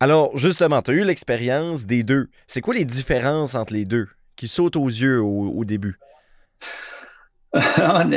Alors, 0.00 0.36
justement, 0.38 0.80
tu 0.80 0.90
as 0.90 0.94
eu 0.94 1.04
l'expérience 1.04 1.84
des 1.84 2.02
deux. 2.02 2.30
C'est 2.46 2.62
quoi 2.62 2.74
les 2.74 2.86
différences 2.86 3.54
entre 3.54 3.74
les 3.74 3.84
deux 3.84 4.08
qui 4.36 4.48
sautent 4.48 4.76
aux 4.76 4.86
yeux 4.88 5.20
au, 5.20 5.64
début? 5.66 5.98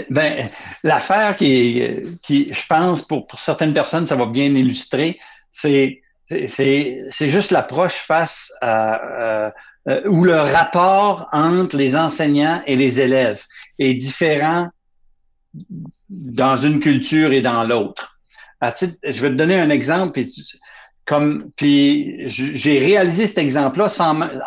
ben, 0.09 0.50
l'affaire 0.83 1.35
qui, 1.35 1.83
qui, 2.21 2.53
je 2.53 2.67
pense, 2.69 3.01
pour, 3.01 3.27
pour 3.27 3.39
certaines 3.39 3.73
personnes, 3.73 4.07
ça 4.07 4.15
va 4.15 4.25
bien 4.25 4.45
illustrer, 4.45 5.19
c'est 5.51 6.01
c'est 6.47 7.29
juste 7.29 7.51
l'approche 7.51 7.95
face 7.95 8.51
à, 8.61 9.51
euh, 9.88 10.01
où 10.05 10.23
le 10.23 10.39
rapport 10.39 11.27
entre 11.31 11.75
les 11.75 11.95
enseignants 11.95 12.61
et 12.67 12.75
les 12.75 13.01
élèves 13.01 13.43
est 13.79 13.95
différent 13.95 14.69
dans 16.09 16.57
une 16.57 16.79
culture 16.79 17.31
et 17.31 17.41
dans 17.41 17.63
l'autre. 17.63 18.19
Je 18.61 19.21
vais 19.21 19.29
te 19.29 19.35
donner 19.35 19.59
un 19.59 19.69
exemple, 19.69 20.11
puis, 20.11 20.31
comme, 21.05 21.51
puis 21.55 22.27
j'ai 22.27 22.77
réalisé 22.79 23.25
cet 23.27 23.39
exemple-là 23.39 23.88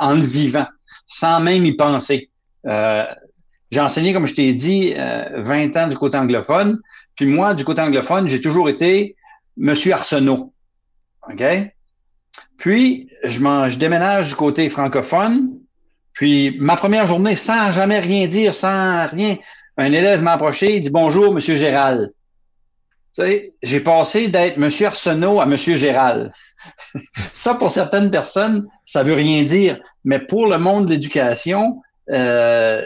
en 0.01 0.15
le 0.15 0.23
vivant, 0.23 0.67
sans 1.07 1.41
même 1.41 1.65
y 1.65 1.73
penser. 1.73 2.31
Euh, 2.67 3.05
j'ai 3.71 3.81
enseigné, 3.81 4.13
comme 4.13 4.27
je 4.27 4.35
t'ai 4.35 4.53
dit, 4.53 4.95
20 4.95 4.99
euh, 4.99 5.81
ans 5.81 5.89
du 5.89 5.97
côté 5.97 6.17
anglophone, 6.17 6.81
puis 7.17 7.27
moi, 7.27 7.55
du 7.55 7.65
côté 7.65 7.83
anglophone, 7.83 8.29
j'ai 8.29 8.41
toujours 8.41 8.69
été 8.69 9.17
Monsieur 9.57 9.93
Arsenault. 9.95 10.53
OK? 11.29 11.43
Puis, 12.57 13.09
je, 13.25 13.77
déménage 13.77 14.29
du 14.29 14.35
côté 14.35 14.69
francophone. 14.69 15.59
Puis, 16.13 16.57
ma 16.61 16.77
première 16.77 17.07
journée, 17.07 17.37
sans 17.37 17.73
jamais 17.73 18.01
rien 18.01 18.27
dire, 18.27 18.55
sans 18.55 19.07
rien, 19.07 19.37
un 19.77 19.93
élève 19.93 20.23
m'a 20.23 20.33
approché, 20.33 20.77
il 20.77 20.81
dit 20.81 20.91
Bonjour, 20.91 21.33
Monsieur 21.33 21.57
Gérald. 21.57 22.13
Tu 23.15 23.23
sais, 23.23 23.55
j'ai 23.63 23.81
passé 23.81 24.29
d'être 24.29 24.57
Monsieur 24.57 24.87
Arsenault 24.87 25.41
à 25.41 25.47
Monsieur 25.47 25.77
Gérald. 25.77 26.33
ça, 27.33 27.55
pour 27.55 27.71
certaines 27.71 28.11
personnes, 28.11 28.67
ça 28.85 29.03
veut 29.03 29.15
rien 29.15 29.43
dire. 29.45 29.79
Mais 30.05 30.19
pour 30.19 30.47
le 30.49 30.59
monde 30.59 30.87
de 30.87 30.91
l'éducation, 30.91 31.81
euh, 32.11 32.85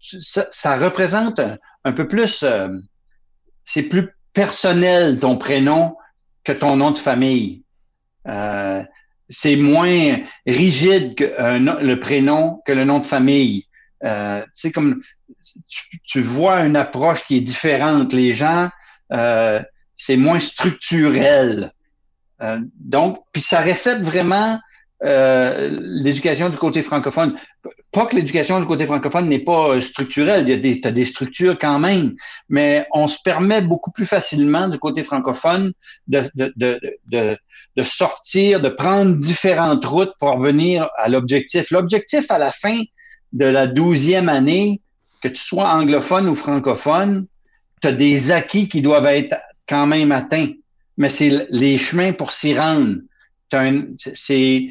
ça, 0.00 0.76
représente 0.76 1.40
un, 1.84 1.92
peu 1.92 2.08
plus, 2.08 2.42
euh, 2.42 2.68
c'est 3.64 3.82
plus 3.82 4.08
personnel 4.32 5.18
ton 5.18 5.36
prénom 5.36 5.96
que 6.44 6.52
ton 6.52 6.76
nom 6.76 6.90
de 6.90 6.98
famille. 6.98 7.62
Euh, 8.28 8.82
c'est 9.28 9.56
moins 9.56 10.18
rigide 10.46 11.14
que 11.14 11.24
le 11.24 11.94
prénom 12.00 12.60
que 12.64 12.72
le 12.72 12.84
nom 12.84 12.98
de 12.98 13.04
famille. 13.04 13.66
Euh, 14.02 14.42
comme 14.74 15.02
tu, 16.06 16.20
vois 16.20 16.64
une 16.64 16.76
approche 16.76 17.24
qui 17.24 17.36
est 17.36 17.40
différente. 17.40 18.12
Les 18.12 18.32
gens, 18.32 18.70
euh, 19.12 19.62
c'est 19.96 20.16
moins 20.16 20.40
structurel. 20.40 21.72
donc, 22.78 23.18
puis 23.32 23.42
ça 23.42 23.60
reflète 23.60 24.00
vraiment 24.00 24.58
euh, 25.02 25.76
l'éducation 25.80 26.50
du 26.50 26.58
côté 26.58 26.82
francophone. 26.82 27.34
Pas 27.92 28.06
que 28.06 28.14
l'éducation 28.14 28.60
du 28.60 28.66
côté 28.66 28.86
francophone 28.86 29.28
n'est 29.28 29.40
pas 29.40 29.70
euh, 29.70 29.80
structurelle, 29.80 30.44
il 30.46 30.50
y 30.50 30.52
a 30.52 30.58
des, 30.58 30.80
as 30.84 30.92
des 30.92 31.04
structures 31.04 31.58
quand 31.58 31.80
même, 31.80 32.14
mais 32.48 32.86
on 32.92 33.08
se 33.08 33.18
permet 33.24 33.62
beaucoup 33.62 33.90
plus 33.90 34.06
facilement 34.06 34.68
du 34.68 34.78
côté 34.78 35.02
francophone 35.02 35.72
de, 36.06 36.30
de, 36.36 36.52
de, 36.56 36.80
de, 37.08 37.36
de 37.76 37.82
sortir, 37.82 38.60
de 38.60 38.68
prendre 38.68 39.16
différentes 39.16 39.84
routes 39.84 40.12
pour 40.20 40.30
revenir 40.32 40.88
à 40.98 41.08
l'objectif. 41.08 41.70
L'objectif 41.72 42.30
à 42.30 42.38
la 42.38 42.52
fin 42.52 42.80
de 43.32 43.44
la 43.44 43.66
douzième 43.66 44.28
année, 44.28 44.80
que 45.20 45.28
tu 45.28 45.40
sois 45.40 45.68
anglophone 45.68 46.28
ou 46.28 46.34
francophone, 46.34 47.26
tu 47.82 47.88
as 47.88 47.92
des 47.92 48.30
acquis 48.30 48.68
qui 48.68 48.82
doivent 48.82 49.06
être 49.06 49.36
quand 49.68 49.86
même 49.86 50.12
atteints. 50.12 50.52
Mais 50.96 51.10
c'est 51.10 51.46
les 51.50 51.76
chemins 51.78 52.12
pour 52.12 52.32
s'y 52.32 52.58
rendre. 52.58 52.96
C'est 54.14 54.68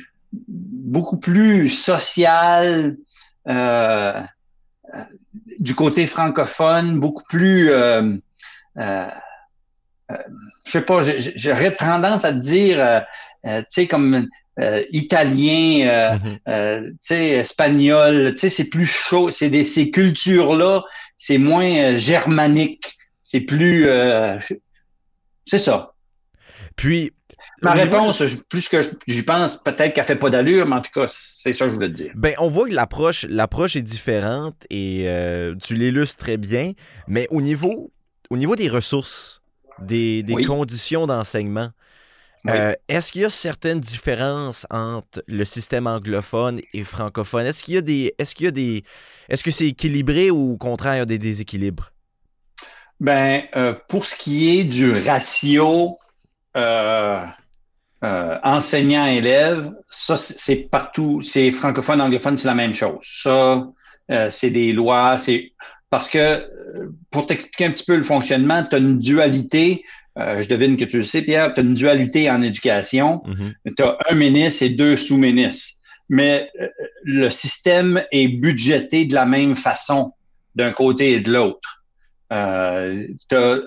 beaucoup 0.47 1.17
plus 1.17 1.69
social 1.69 2.97
euh, 3.49 4.21
du 5.59 5.75
côté 5.75 6.07
francophone, 6.07 6.99
beaucoup 6.99 7.23
plus, 7.29 7.71
euh, 7.71 8.15
euh, 8.77 9.07
je 10.65 10.71
sais 10.71 10.81
pas, 10.81 11.01
j'aurais 11.35 11.75
tendance 11.75 12.25
à 12.25 12.31
te 12.31 12.37
dire, 12.37 13.03
tu 13.43 13.63
sais, 13.69 13.87
comme 13.87 14.27
italien, 14.91 16.17
mm-hmm. 16.17 16.89
tu 16.91 16.95
sais, 16.99 17.27
espagnol, 17.29 18.33
tu 18.33 18.39
sais, 18.39 18.49
c'est 18.49 18.69
plus 18.69 18.85
chaud, 18.85 19.31
c'est 19.31 19.49
des 19.49 19.63
ces 19.63 19.91
cultures-là, 19.91 20.83
c'est 21.17 21.37
moins 21.37 21.95
germanique, 21.97 22.97
c'est 23.23 23.41
plus, 23.41 23.87
c'est 25.45 25.59
ça. 25.59 25.93
Puis, 26.75 27.13
Ma 27.61 27.73
réponse, 27.73 28.23
plus 28.49 28.69
que 28.69 28.77
j'y 29.07 29.23
pense, 29.23 29.57
peut-être 29.57 29.93
qu'elle 29.93 30.05
fait 30.05 30.15
pas 30.15 30.29
d'allure, 30.29 30.65
mais 30.65 30.75
en 30.75 30.81
tout 30.81 30.91
cas, 30.93 31.05
c'est 31.07 31.53
ça 31.53 31.65
que 31.65 31.71
je 31.71 31.75
voulais 31.75 31.89
te 31.89 31.93
dire. 31.93 32.11
Ben, 32.15 32.33
on 32.37 32.49
voit 32.49 32.67
que 32.67 32.73
l'approche, 32.73 33.25
l'approche 33.29 33.75
est 33.75 33.81
différente 33.81 34.55
et 34.69 35.03
euh, 35.07 35.55
tu 35.61 35.75
l'illustres 35.75 36.17
très 36.17 36.37
bien, 36.37 36.73
mais 37.07 37.27
au 37.29 37.41
niveau, 37.41 37.91
au 38.29 38.37
niveau 38.37 38.55
des 38.55 38.67
ressources, 38.67 39.41
des, 39.79 40.23
conditions 40.45 41.07
d'enseignement, 41.07 41.69
euh, 42.47 42.73
est-ce 42.87 43.11
qu'il 43.11 43.21
y 43.21 43.25
a 43.25 43.29
certaines 43.29 43.81
différences 43.81 44.65
entre 44.69 45.21
le 45.27 45.43
système 45.43 45.87
anglophone 45.87 46.61
et 46.73 46.83
francophone? 46.83 47.45
Est-ce 47.45 47.63
qu'il 47.63 47.73
y 47.73 47.77
a 47.77 47.81
des. 47.81 48.15
Est-ce 48.17 48.33
qu'il 48.33 48.45
y 48.45 48.47
a 48.47 48.51
des. 48.51 48.83
Est-ce 49.27 49.43
que 49.43 49.51
c'est 49.51 49.67
équilibré 49.67 50.31
ou 50.31 50.53
au 50.53 50.57
contraire, 50.57 50.95
il 50.95 50.99
y 50.99 51.01
a 51.01 51.05
des 51.05 51.17
déséquilibres? 51.17 51.91
Ben, 53.01 53.43
euh, 53.57 53.73
pour 53.89 54.05
ce 54.05 54.15
qui 54.15 54.57
est 54.57 54.63
du 54.63 54.91
ratio 54.91 55.97
euh, 58.03 58.37
enseignant-élève, 58.43 59.71
ça, 59.87 60.15
c'est 60.15 60.69
partout, 60.71 61.19
c'est 61.19 61.51
francophone, 61.51 61.99
anglophone, 61.99 62.37
c'est 62.37 62.47
la 62.47 62.55
même 62.55 62.73
chose. 62.73 62.99
Ça, 63.03 63.67
euh, 64.09 64.29
c'est 64.31 64.51
des 64.51 64.71
lois, 64.71 65.17
c'est 65.17 65.51
parce 65.89 66.07
que 66.07 66.17
euh, 66.17 66.93
pour 67.11 67.27
t'expliquer 67.27 67.65
un 67.65 67.71
petit 67.71 67.83
peu 67.83 67.97
le 67.97 68.03
fonctionnement, 68.03 68.63
tu 68.63 68.75
as 68.75 68.79
une 68.79 68.99
dualité. 68.99 69.83
je 70.15 70.47
devine 70.47 70.77
que 70.77 70.85
tu 70.85 70.97
le 70.97 71.03
sais, 71.03 71.21
Pierre, 71.21 71.53
tu 71.53 71.59
as 71.59 71.63
une 71.63 71.73
dualité 71.73 72.31
en 72.31 72.41
éducation. 72.41 73.21
Mm-hmm. 73.25 73.75
Tu 73.75 73.83
as 73.83 73.97
un 74.09 74.15
ministre 74.15 74.63
et 74.63 74.69
deux 74.69 74.95
sous-ministres. 74.95 75.79
Mais 76.07 76.49
le 77.03 77.29
système 77.29 78.01
est 78.11 78.29
budgété 78.29 79.05
de 79.05 79.13
la 79.13 79.25
même 79.25 79.55
façon 79.55 80.13
d'un 80.55 80.71
côté 80.71 81.13
et 81.13 81.19
de 81.19 81.31
l'autre. 81.31 81.83
tu 82.29 83.35
as 83.35 83.59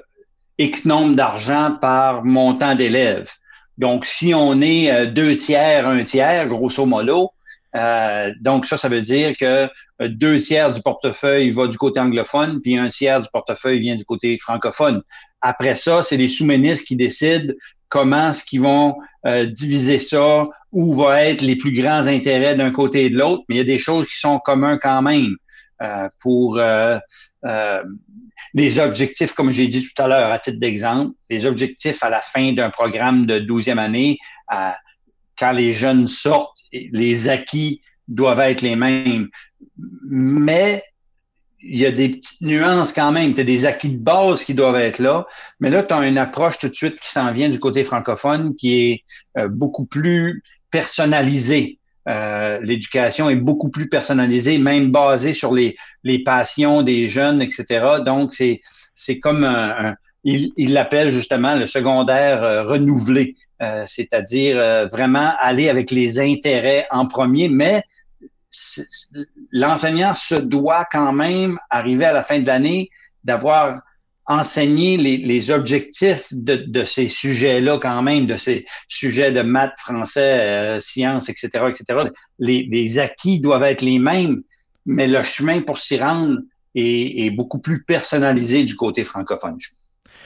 X 0.59 0.85
nombre 0.85 1.15
d'argent 1.15 1.77
par 1.81 2.25
montant 2.25 2.75
d'élèves. 2.75 3.31
Donc, 3.79 4.05
si 4.05 4.35
on 4.35 4.61
est 4.61 4.93
euh, 4.93 5.07
deux 5.07 5.37
tiers, 5.37 5.89
un 5.89 6.05
tiers, 6.05 6.47
grosso 6.49 6.85
modo, 6.87 7.31
euh, 7.75 8.31
donc 8.41 8.67
ça, 8.67 8.77
ça 8.77 8.89
veut 8.89 9.01
dire 9.01 9.35
que 9.39 9.69
euh, 10.03 10.09
deux 10.09 10.41
tiers 10.41 10.73
du 10.73 10.83
portefeuille 10.83 11.51
va 11.51 11.67
du 11.67 11.79
côté 11.79 11.99
anglophone, 11.99 12.61
puis 12.61 12.77
un 12.77 12.89
tiers 12.91 13.21
du 13.21 13.29
portefeuille 13.33 13.81
vient 13.81 13.97
du 13.97 14.05
côté 14.05 14.37
francophone. 14.39 15.03
Après 15.41 15.75
ça, 15.75 16.05
c'est 16.05 16.19
les 16.19 16.29
sous-ministres 16.29 16.85
qui 16.87 16.97
décident 16.97 17.55
comment 17.89 18.31
est-ce 18.31 18.45
qu'ils 18.45 18.63
vont 18.63 18.97
diviser 19.51 20.01
ça, 20.01 20.45
où 20.73 20.95
vont 20.95 21.13
être 21.13 21.43
les 21.43 21.55
plus 21.55 21.71
grands 21.71 22.07
intérêts 22.07 22.57
d'un 22.57 22.73
côté 22.73 23.05
et 23.05 23.11
de 23.11 23.19
l'autre, 23.19 23.45
mais 23.49 23.55
il 23.55 23.59
y 23.59 23.61
a 23.61 23.65
des 23.65 23.79
choses 23.79 24.09
qui 24.09 24.17
sont 24.17 24.39
communes 24.39 24.79
quand 24.83 25.03
même. 25.03 25.37
Pour 26.21 26.61
les 28.55 28.79
objectifs, 28.79 29.33
comme 29.33 29.51
j'ai 29.51 29.69
dit 29.69 29.83
tout 29.83 30.03
à 30.03 30.09
l'heure, 30.09 30.31
à 30.31 30.39
titre 30.39 30.61
d'exemple, 30.61 31.13
les 31.31 31.47
objectifs 31.47 32.03
à 32.03 32.11
la 32.11 32.21
fin 32.21 32.53
d'un 32.53 32.71
programme 32.71 33.27
de 33.27 33.39
12e 33.39 33.79
année, 33.79 34.19
quand 35.39 35.53
les 35.53 35.73
jeunes 35.73 36.07
sortent, 36.07 36.59
les 36.73 37.29
acquis 37.29 37.83
doivent 38.09 38.41
être 38.41 38.63
les 38.63 38.77
mêmes. 38.77 39.29
Mais 39.77 40.83
il 41.63 41.79
y 41.79 41.87
a 41.87 41.93
des 41.93 42.09
petites 42.11 42.43
nuances 42.43 42.93
quand 42.93 43.13
même. 43.13 43.35
Tu 43.35 43.41
as 43.41 43.45
des 43.45 43.65
acquis 43.65 43.91
de 43.91 43.99
base 43.99 44.45
qui 44.45 44.55
doivent 44.55 44.77
être 44.77 44.99
là. 44.99 45.27
Mais 45.61 45.71
là, 45.71 45.83
tu 45.83 45.95
as 45.95 46.07
une 46.07 46.19
approche 46.19 46.59
tout 46.59 46.69
de 46.69 46.75
suite 46.75 46.99
qui 46.99 47.09
s'en 47.09 47.33
vient 47.33 47.49
du 47.49 47.61
côté 47.61 47.85
francophone 47.85 48.55
qui 48.55 48.83
est 48.83 49.05
euh, 49.39 49.49
beaucoup 49.49 49.87
plus 49.87 50.43
personnalisée. 50.71 51.79
Euh, 52.09 52.59
l'éducation 52.63 53.31
est 53.31 53.37
beaucoup 53.37 53.71
plus 53.71 53.89
personnalisée, 53.89 54.59
même 54.59 54.91
basée 54.91 55.33
sur 55.33 55.55
les, 55.55 55.77
les 56.03 56.23
passions 56.23 56.83
des 56.83 57.07
jeunes, 57.07 57.41
etc. 57.43 58.03
Donc, 58.05 58.35
c'est, 58.35 58.61
c'est 58.95 59.21
comme 59.21 59.45
un, 59.45 59.95
il, 60.25 60.53
il 60.57 60.73
l'appelle 60.73 61.11
justement 61.11 61.55
le 61.55 61.67
secondaire 61.67 62.43
euh, 62.43 62.63
renouvelé, 62.65 63.37
c'est-à-dire 63.85 64.57
vraiment 64.91 65.31
aller 65.39 65.69
avec 65.69 65.93
les 65.93 66.19
intérêts 66.19 66.85
en 66.91 67.07
premier, 67.07 67.49
mais 67.49 67.85
l'enseignant 69.53 70.17
se 70.17 70.35
doit 70.35 70.85
quand 70.91 71.13
même 71.13 71.59
arriver 71.71 72.05
à 72.07 72.13
la 72.13 72.25
fin 72.25 72.41
de 72.41 72.47
l'année 72.47 72.91
d'avoir 73.25 73.81
enseigné 74.27 74.97
les, 74.97 75.51
objectifs 75.51 76.27
de, 76.31 76.85
ces 76.85 77.09
sujets-là 77.09 77.79
quand 77.79 78.03
même, 78.03 78.27
de 78.27 78.37
ces 78.37 78.67
sujets 78.89 79.33
de 79.33 79.43
maths, 79.43 79.79
français, 79.79 80.41
euh, 80.41 80.81
sciences, 80.81 81.29
etc., 81.29 81.49
etc. 81.69 82.11
Les, 82.39 82.99
acquis 82.99 83.41
doivent 83.41 83.65
être 83.65 83.83
les 83.83 83.99
mêmes, 83.99 84.43
mais 84.87 85.09
le 85.09 85.23
chemin 85.23 85.61
pour 85.61 85.79
s'y 85.79 85.99
rendre 85.99 86.39
est, 86.75 87.31
beaucoup 87.31 87.59
plus 87.59 87.83
personnalisé 87.83 88.65
du 88.65 88.77
côté 88.77 89.05
francophone. 89.05 89.59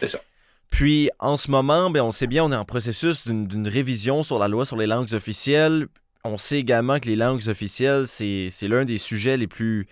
C'est 0.00 0.08
ça. 0.08 0.20
Puis, 0.68 1.10
en 1.18 1.36
ce 1.36 1.50
moment, 1.50 1.90
ben, 1.90 2.02
on 2.02 2.10
sait 2.10 2.26
bien, 2.26 2.44
on 2.44 2.52
est 2.52 2.56
en 2.56 2.64
processus 2.64 3.26
d'une 3.26 3.68
révision 3.68 4.22
sur 4.22 4.38
la 4.38 4.48
loi 4.48 4.66
sur 4.66 4.76
les 4.76 4.86
langues 4.86 5.14
officielles 5.14 5.88
on 6.26 6.38
sait 6.38 6.58
également 6.58 6.98
que 6.98 7.06
les 7.06 7.16
langues 7.16 7.48
officielles, 7.48 8.06
c'est 8.06 8.50
l'un 8.62 8.84
des 8.84 8.98
sujets 8.98 9.36
les 9.36 9.46
plus. 9.46 9.86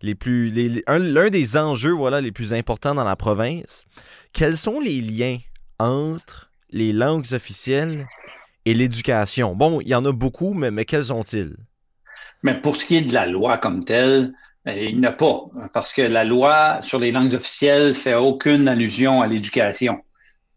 Les 0.00 0.14
plus 0.14 0.50
l'un 0.86 1.30
des 1.30 1.56
enjeux 1.56 1.92
voilà, 1.92 2.20
les 2.20 2.32
plus 2.32 2.52
importants 2.52 2.94
dans 2.94 3.04
la 3.04 3.16
province. 3.16 3.84
Quels 4.32 4.56
sont 4.56 4.80
les 4.80 5.00
liens 5.00 5.38
entre 5.78 6.52
les 6.70 6.92
langues 6.92 7.26
officielles 7.32 8.06
et 8.64 8.74
l'éducation? 8.74 9.54
Bon, 9.56 9.80
il 9.80 9.88
y 9.88 9.94
en 9.94 10.04
a 10.04 10.12
beaucoup, 10.12 10.54
mais, 10.54 10.84
quels 10.84 11.06
sont-ils? 11.06 11.56
Mais 12.42 12.60
pour 12.60 12.76
ce 12.76 12.86
qui 12.86 12.96
est 12.96 13.02
de 13.02 13.12
la 13.12 13.26
loi 13.26 13.58
comme 13.58 13.82
telle, 13.82 14.32
ben, 14.64 14.78
il 14.78 15.00
n'y 15.00 15.06
en 15.06 15.10
a 15.10 15.12
pas, 15.12 15.40
parce 15.72 15.92
que 15.92 16.02
la 16.02 16.24
loi 16.24 16.80
sur 16.82 17.00
les 17.00 17.10
langues 17.10 17.34
officielles 17.34 17.94
fait 17.94 18.14
aucune 18.14 18.68
allusion 18.68 19.22
à 19.22 19.26
l'éducation. 19.26 20.04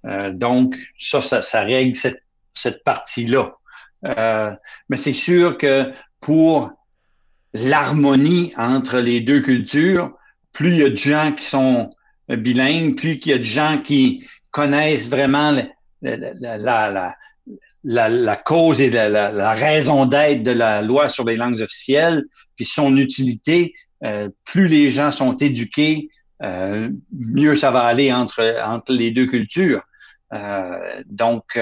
Euh, 0.06 0.32
donc, 0.32 0.76
ça, 0.98 1.22
ça, 1.22 1.62
règle 1.62 1.96
cette, 1.96 2.24
cette 2.54 2.84
partie-là. 2.84 3.54
Euh, 4.06 4.52
mais 4.90 4.98
c'est 4.98 5.14
sûr 5.14 5.58
que 5.58 5.92
pour 6.20 6.72
l'harmonie 7.54 8.54
entre 8.58 9.00
les 9.00 9.20
deux 9.20 9.42
cultures, 9.42 10.14
plus 10.54 10.70
il 10.70 10.78
y 10.78 10.84
a 10.84 10.90
de 10.90 10.96
gens 10.96 11.32
qui 11.32 11.46
sont 11.46 11.94
bilingues, 12.30 12.96
plus 12.96 13.14
il 13.14 13.28
y 13.28 13.34
a 13.34 13.38
de 13.38 13.44
gens 13.44 13.80
qui 13.84 14.28
connaissent 14.52 15.10
vraiment 15.10 15.58
la, 16.02 17.16
cause 18.38 18.82
et 18.82 18.90
la, 18.90 19.54
raison 19.54 20.06
d'être 20.06 20.44
de 20.44 20.52
la 20.52 20.82
loi 20.82 21.10
sur 21.10 21.26
les 21.26 21.36
langues 21.36 21.62
officielles, 21.62 22.24
puis 22.56 22.66
son 22.66 22.96
utilité, 22.98 23.74
euh, 24.04 24.30
plus 24.46 24.68
les 24.68 24.90
gens 24.90 25.12
sont 25.12 25.36
éduqués, 25.38 26.10
euh, 26.44 26.90
mieux 27.12 27.56
ça 27.56 27.72
va 27.72 27.84
aller 27.84 28.12
entre, 28.12 28.62
entre 28.66 28.94
les 28.94 29.12
deux 29.12 29.28
cultures. 29.28 29.84
donc, 31.06 31.60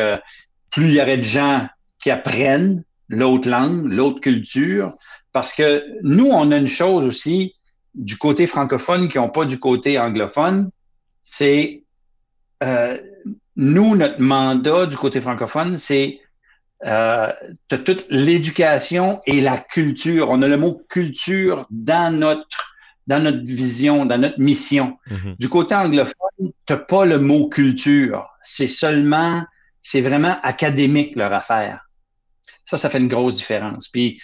plus 0.70 0.90
il 0.90 0.94
y 0.94 1.02
aurait 1.02 1.18
de 1.18 1.24
gens 1.24 1.68
qui 2.00 2.12
apprennent 2.12 2.84
l'autre 3.10 3.50
langue, 3.50 3.92
l'autre 3.92 4.20
culture, 4.20 4.94
parce 5.32 5.54
que 5.54 5.86
nous, 6.04 6.28
on 6.28 6.52
a 6.52 6.58
une 6.58 6.68
chose 6.68 7.06
aussi 7.06 7.56
du 7.96 8.18
côté 8.18 8.48
francophone 8.48 9.10
qui 9.10 9.18
n'ont 9.18 9.30
pas 9.30 9.46
du 9.46 9.60
côté 9.60 10.00
anglophone, 10.00 10.70
c'est 11.24 11.84
euh, 12.64 12.98
nous, 13.56 13.96
notre 13.96 14.20
mandat 14.20 14.86
du 14.86 14.98
côté 14.98 15.22
francophone, 15.22 15.78
c'est 15.78 16.20
euh, 16.86 17.32
toute 17.68 18.06
l'éducation 18.10 19.22
et 19.26 19.42
la 19.42 19.58
culture. 19.58 20.30
On 20.30 20.42
a 20.42 20.48
le 20.48 20.58
mot 20.58 20.78
culture 20.88 21.68
dans 21.70 22.14
notre 22.16 22.76
dans 23.08 23.24
notre 23.24 23.44
vision, 23.44 24.06
dans 24.06 24.20
notre 24.20 24.40
mission. 24.40 25.00
Mm-hmm. 25.10 25.38
Du 25.40 25.50
côté 25.50 25.74
anglophone, 25.74 26.14
tu 26.40 26.52
n'as 26.70 26.78
pas 26.78 27.06
le 27.06 27.20
mot 27.20 27.50
culture. 27.50 28.30
C'est 28.44 28.68
seulement, 28.68 29.44
c'est 29.82 30.02
vraiment 30.02 30.38
académique 30.44 31.16
leur 31.16 31.34
affaire. 31.34 31.89
Ça, 32.70 32.78
ça 32.78 32.90
fait 32.90 33.00
une 33.00 33.08
grosse 33.08 33.38
différence. 33.38 33.88
Puis 33.88 34.22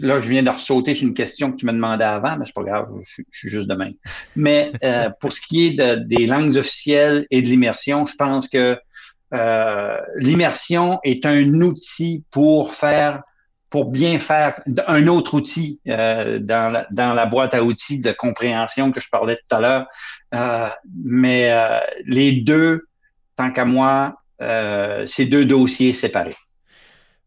là, 0.00 0.18
je 0.20 0.28
viens 0.28 0.44
de 0.44 0.50
ressauter 0.50 0.94
sur 0.94 1.08
une 1.08 1.14
question 1.14 1.50
que 1.50 1.56
tu 1.56 1.66
me 1.66 1.72
demandais 1.72 2.04
avant, 2.04 2.36
mais 2.36 2.46
c'est 2.46 2.54
pas 2.54 2.62
grave, 2.62 2.88
je, 3.00 3.22
suis 3.32 3.48
juste 3.48 3.68
de 3.68 3.74
même. 3.74 3.94
Mais 4.36 4.70
euh, 4.84 5.10
pour 5.20 5.32
ce 5.32 5.40
qui 5.40 5.66
est 5.66 5.96
des 5.96 6.26
langues 6.26 6.56
officielles 6.56 7.26
et 7.30 7.42
de 7.42 7.48
l'immersion, 7.48 8.06
je 8.06 8.14
pense 8.14 8.48
que 8.48 8.78
euh, 9.34 9.98
l'immersion 10.16 11.00
est 11.02 11.26
un 11.26 11.60
outil 11.60 12.24
pour 12.30 12.72
faire 12.72 13.22
pour 13.72 13.86
bien 13.86 14.18
faire 14.18 14.54
un 14.86 15.06
autre 15.06 15.32
outil 15.32 15.80
euh, 15.88 16.38
dans, 16.38 16.70
la, 16.70 16.86
dans 16.90 17.14
la 17.14 17.24
boîte 17.24 17.54
à 17.54 17.64
outils 17.64 18.00
de 18.00 18.12
compréhension 18.12 18.92
que 18.92 19.00
je 19.00 19.08
parlais 19.08 19.36
tout 19.36 19.56
à 19.56 19.60
l'heure. 19.60 19.86
Euh, 20.34 20.68
mais 21.02 21.50
euh, 21.50 21.80
les 22.04 22.32
deux, 22.32 22.82
tant 23.34 23.50
qu'à 23.50 23.64
moi, 23.64 24.14
euh, 24.42 25.06
c'est 25.06 25.24
deux 25.24 25.46
dossiers 25.46 25.94
séparés. 25.94 26.36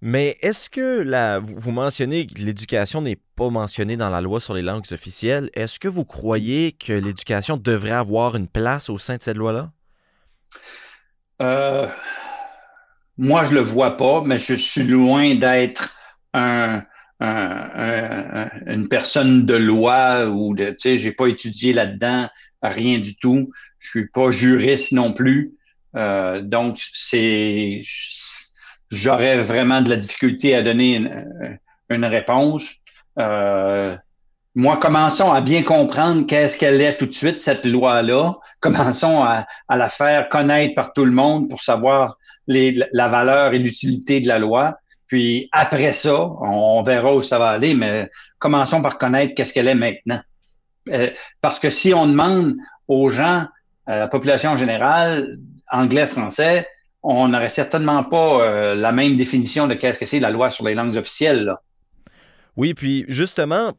Mais 0.01 0.38
est-ce 0.41 0.69
que 0.69 1.01
la, 1.01 1.39
vous 1.39 1.71
mentionnez 1.71 2.27
que 2.27 2.39
l'éducation 2.39 3.01
n'est 3.01 3.19
pas 3.36 3.49
mentionnée 3.49 3.97
dans 3.97 4.10
la 4.10 4.21
loi 4.21 4.39
sur 4.39 4.53
les 4.53 4.62
langues 4.62 4.86
officielles. 4.91 5.49
Est-ce 5.53 5.79
que 5.79 5.88
vous 5.88 6.05
croyez 6.05 6.71
que 6.71 6.93
l'éducation 6.93 7.58
devrait 7.58 7.91
avoir 7.91 8.36
une 8.36 8.47
place 8.47 8.89
au 8.89 8.97
sein 8.97 9.17
de 9.17 9.21
cette 9.21 9.38
loi-là? 9.38 9.71
Euh, 11.41 11.88
moi, 13.17 13.43
je 13.45 13.53
le 13.53 13.60
vois 13.60 13.97
pas, 13.97 14.21
mais 14.23 14.38
je 14.38 14.53
suis 14.53 14.84
loin 14.84 15.36
d'être 15.36 15.97
un, 16.34 16.84
une 17.19 18.88
personne 18.89 19.45
de 19.45 19.55
loi 19.55 20.27
ou 20.27 20.55
de, 20.55 20.75
pas 21.12 21.27
étudié 21.27 21.73
là-dedans, 21.73 22.29
rien 22.62 22.99
du 22.99 23.17
tout. 23.17 23.51
Je 23.79 23.89
suis 23.89 24.08
pas 24.08 24.31
juriste 24.31 24.93
non 24.93 25.13
plus. 25.13 25.55
Euh, 25.95 26.41
donc, 26.41 26.77
c'est 26.93 27.81
j'aurais 28.89 29.38
vraiment 29.38 29.82
de 29.82 29.89
la 29.89 29.98
difficulté 29.98 30.56
à 30.56 30.62
donner 30.62 31.08
une, 31.89 32.06
réponse. 32.06 32.76
Euh, 33.19 33.95
moi, 34.56 34.78
commençons 34.78 35.32
à 35.32 35.41
bien 35.41 35.63
comprendre 35.63 36.26
qu'est-ce 36.26 36.58
qu'elle 36.58 36.80
est 36.82 36.95
tout 36.98 37.06
de 37.06 37.13
suite, 37.13 37.39
cette 37.39 37.65
loi-là. 37.65 38.36
Commençons 38.62 39.24
à, 39.24 39.45
la 39.69 39.89
faire 39.89 40.30
connaître 40.30 40.76
par 40.76 40.93
tout 40.93 41.06
le 41.06 41.12
monde 41.12 41.50
pour 41.50 41.62
savoir 41.62 42.17
les, 42.48 42.82
la 42.93 43.08
valeur 43.10 43.54
et 43.54 43.60
l'utilité 43.60 44.21
de 44.21 44.28
la 44.28 44.39
loi. 44.39 44.78
Puis 45.08 45.50
après 45.52 45.93
ça, 45.93 46.19
on, 46.41 46.82
verra 46.84 47.13
où 47.13 47.21
ça 47.21 47.38
va 47.38 47.50
aller, 47.50 47.76
mais 47.76 48.10
commençons 48.39 48.82
par 48.82 48.98
connaître 48.98 49.36
qu'est-ce 49.36 49.54
qu'elle 49.54 49.67
est 49.67 49.76
maintenant. 49.76 50.19
Euh, 50.91 51.12
parce 51.41 51.60
que 51.60 51.69
si 51.69 51.93
on 51.93 52.08
demande 52.08 52.56
aux 52.88 53.10
gens, 53.10 53.45
à 53.86 54.00
la 54.00 54.08
population 54.08 54.56
générale, 54.58 55.38
anglais, 55.71 56.08
français, 56.08 56.67
on 57.05 57.27
n'aurait 57.27 57.49
certainement 57.49 58.03
pas 58.03 58.41
euh, 58.41 58.75
la 58.75 58.91
même 58.91 59.15
définition 59.15 59.67
de 59.67 59.75
qu'est-ce 59.75 59.99
que 59.99 60.07
c'est 60.07 60.19
la 60.19 60.31
loi 60.31 60.49
sur 60.49 60.65
les 60.65 60.73
langues 60.73 60.97
officielles. 60.97 61.53
Oui, 62.57 62.73
puis 62.73 63.05
justement, 63.07 63.73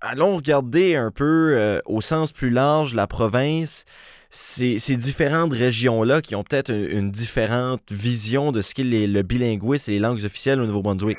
allons 0.00 0.36
regarder 0.36 0.96
un 0.96 1.12
peu 1.12 1.54
euh, 1.56 1.80
au 1.86 2.00
sens 2.00 2.32
plus 2.32 2.50
large 2.50 2.94
la 2.94 3.06
province. 3.06 3.84
Ces, 4.32 4.78
différentes 4.96 5.52
régions-là 5.52 6.20
qui 6.22 6.36
ont 6.36 6.44
peut-être 6.44 6.70
une, 6.70 7.10
différente 7.10 7.90
vision 7.90 8.52
de 8.52 8.60
ce 8.60 8.74
qu'est 8.74 8.84
le 8.84 9.22
bilinguisme 9.22 9.90
et 9.90 9.94
les 9.94 10.00
langues 10.00 10.24
officielles 10.24 10.60
au 10.60 10.66
Nouveau-Brunswick. 10.66 11.18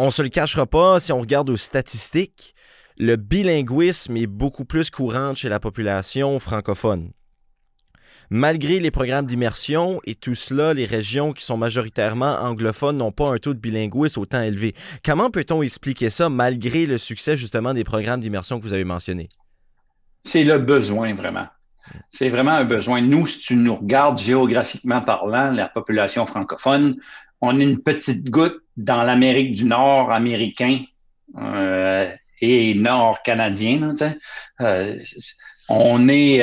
On 0.00 0.10
se 0.10 0.22
le 0.22 0.28
cachera 0.28 0.66
pas, 0.66 0.98
si 0.98 1.12
on 1.12 1.20
regarde 1.20 1.48
aux 1.48 1.56
statistiques, 1.56 2.56
le 2.98 3.14
bilinguisme 3.14 4.16
est 4.16 4.26
beaucoup 4.26 4.64
plus 4.64 4.90
courant 4.90 5.34
chez 5.34 5.48
la 5.48 5.60
population 5.60 6.40
francophone. 6.40 7.12
Malgré 8.30 8.78
les 8.80 8.90
programmes 8.90 9.26
d'immersion 9.26 10.00
et 10.04 10.14
tout 10.14 10.34
cela, 10.34 10.74
les 10.74 10.84
régions 10.84 11.32
qui 11.32 11.44
sont 11.44 11.56
majoritairement 11.56 12.36
anglophones 12.40 12.96
n'ont 12.96 13.12
pas 13.12 13.30
un 13.30 13.38
taux 13.38 13.54
de 13.54 13.58
bilinguisme 13.58 14.20
autant 14.20 14.42
élevé. 14.42 14.74
Comment 15.04 15.30
peut-on 15.30 15.62
expliquer 15.62 16.10
ça 16.10 16.28
malgré 16.28 16.86
le 16.86 16.98
succès 16.98 17.36
justement 17.36 17.72
des 17.72 17.84
programmes 17.84 18.20
d'immersion 18.20 18.58
que 18.58 18.64
vous 18.64 18.72
avez 18.72 18.84
mentionnés? 18.84 19.28
C'est 20.24 20.44
le 20.44 20.58
besoin 20.58 21.14
vraiment. 21.14 21.46
C'est 22.10 22.28
vraiment 22.28 22.52
un 22.52 22.64
besoin. 22.64 23.00
Nous, 23.00 23.26
si 23.26 23.40
tu 23.40 23.56
nous 23.56 23.74
regardes 23.74 24.18
géographiquement 24.18 25.00
parlant, 25.00 25.50
la 25.52 25.68
population 25.68 26.26
francophone, 26.26 26.96
on 27.40 27.58
est 27.58 27.62
une 27.62 27.80
petite 27.80 28.28
goutte 28.28 28.60
dans 28.76 29.04
l'Amérique 29.04 29.54
du 29.54 29.64
Nord 29.64 30.12
américain. 30.12 30.82
Euh, 31.36 32.08
et 32.40 32.74
nord-canadien. 32.74 33.94
on 35.68 36.08
est, 36.08 36.42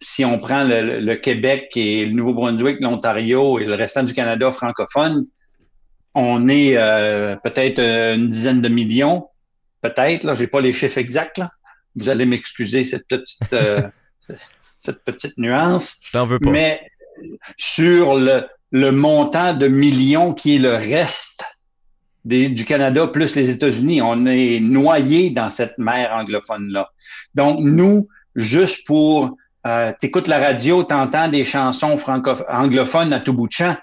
si 0.00 0.24
on 0.24 0.38
prend 0.38 0.64
le, 0.64 1.14
Québec 1.14 1.72
et 1.76 2.04
le 2.04 2.12
Nouveau-Brunswick, 2.12 2.80
l'Ontario 2.80 3.58
et 3.58 3.64
le 3.64 3.74
restant 3.74 4.02
du 4.02 4.12
Canada 4.12 4.50
francophone, 4.50 5.26
on 6.14 6.48
est 6.48 6.74
peut-être 7.42 7.80
une 7.80 8.28
dizaine 8.28 8.60
de 8.60 8.68
millions, 8.68 9.28
peut-être. 9.82 10.24
Là, 10.24 10.34
j'ai 10.34 10.46
pas 10.46 10.60
les 10.60 10.72
chiffres 10.72 10.98
exacts. 10.98 11.38
Là. 11.38 11.50
Vous 11.94 12.08
allez 12.08 12.26
m'excuser 12.26 12.84
cette 12.84 13.06
petite, 13.08 13.54
cette 14.80 15.04
petite 15.04 15.38
nuance. 15.38 16.00
veux 16.12 16.38
pas. 16.38 16.50
Mais 16.50 16.80
sur 17.56 18.18
le, 18.18 18.46
le 18.70 18.92
montant 18.92 19.54
de 19.54 19.68
millions 19.68 20.34
qui 20.34 20.56
est 20.56 20.58
le 20.58 20.74
reste 20.74 21.44
du 22.26 22.64
Canada 22.64 23.06
plus 23.06 23.36
les 23.36 23.50
États-Unis. 23.50 24.02
On 24.02 24.26
est 24.26 24.58
noyé 24.60 25.30
dans 25.30 25.48
cette 25.48 25.78
mer 25.78 26.10
anglophone-là. 26.12 26.90
Donc, 27.34 27.60
nous, 27.60 28.08
juste 28.34 28.86
pour... 28.86 29.36
Euh, 29.66 29.92
t'écoutes 30.00 30.28
la 30.28 30.38
radio, 30.38 30.84
t'entends 30.84 31.28
des 31.28 31.44
chansons 31.44 31.96
anglophones 32.48 33.12
à 33.12 33.18
tout 33.18 33.32
bout 33.32 33.48
de 33.48 33.52
champ. 33.52 33.74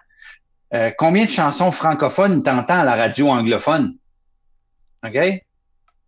Euh, 0.74 0.91
combien 0.98 1.26
de 1.26 1.30
chansons 1.30 1.72
francophones 1.72 2.41
t'entends 2.41 2.80
à 2.80 2.86
la 2.86 2.96
radio 2.96 3.28
anglophone? 3.28 3.93
OK? 5.06 5.17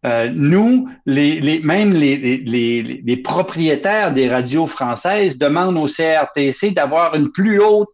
Euh, 0.06 0.32
nous, 0.34 0.90
les, 1.06 1.60
même 1.62 1.92
les, 1.92 3.22
propriétaires 3.24 4.14
des 4.14 4.30
radios 4.30 4.68
françaises 4.68 5.38
demandent 5.38 5.78
au 5.78 5.88
CRTC 5.88 6.72
d'avoir 6.72 7.16
une 7.16 7.32
plus 7.32 7.60
haute 7.60 7.90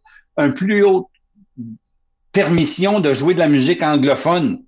permission 2.32 3.00
de 3.00 3.14
jouer 3.14 3.34
de 3.34 3.40
la 3.40 3.48
musique 3.48 3.82
anglophone. 3.82 4.64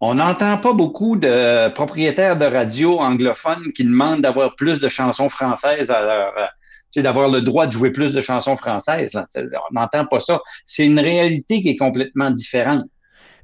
On 0.00 0.14
n'entend 0.14 0.58
pas 0.58 0.72
beaucoup 0.72 1.16
de 1.16 1.68
propriétaires 1.70 2.36
de 2.36 2.44
radios 2.44 3.00
anglophones 3.00 3.72
qui 3.74 3.84
demandent 3.84 4.22
d'avoir 4.22 4.54
plus 4.54 4.80
de 4.80 4.88
chansons 4.88 5.28
françaises 5.28 5.90
à 5.90 6.00
leur, 6.02 6.38
euh, 6.38 6.46
d'avoir 7.02 7.28
le 7.28 7.42
droit 7.42 7.66
de 7.66 7.72
jouer 7.72 7.90
plus 7.90 8.12
de 8.12 8.20
chansons 8.20 8.56
françaises. 8.56 9.12
Là. 9.14 9.26
On 9.70 9.80
n'entend 9.80 10.06
pas 10.06 10.20
ça. 10.20 10.40
C'est 10.66 10.86
une 10.86 11.00
réalité 11.00 11.60
qui 11.60 11.70
est 11.70 11.76
complètement 11.76 12.30
différente. 12.30 12.84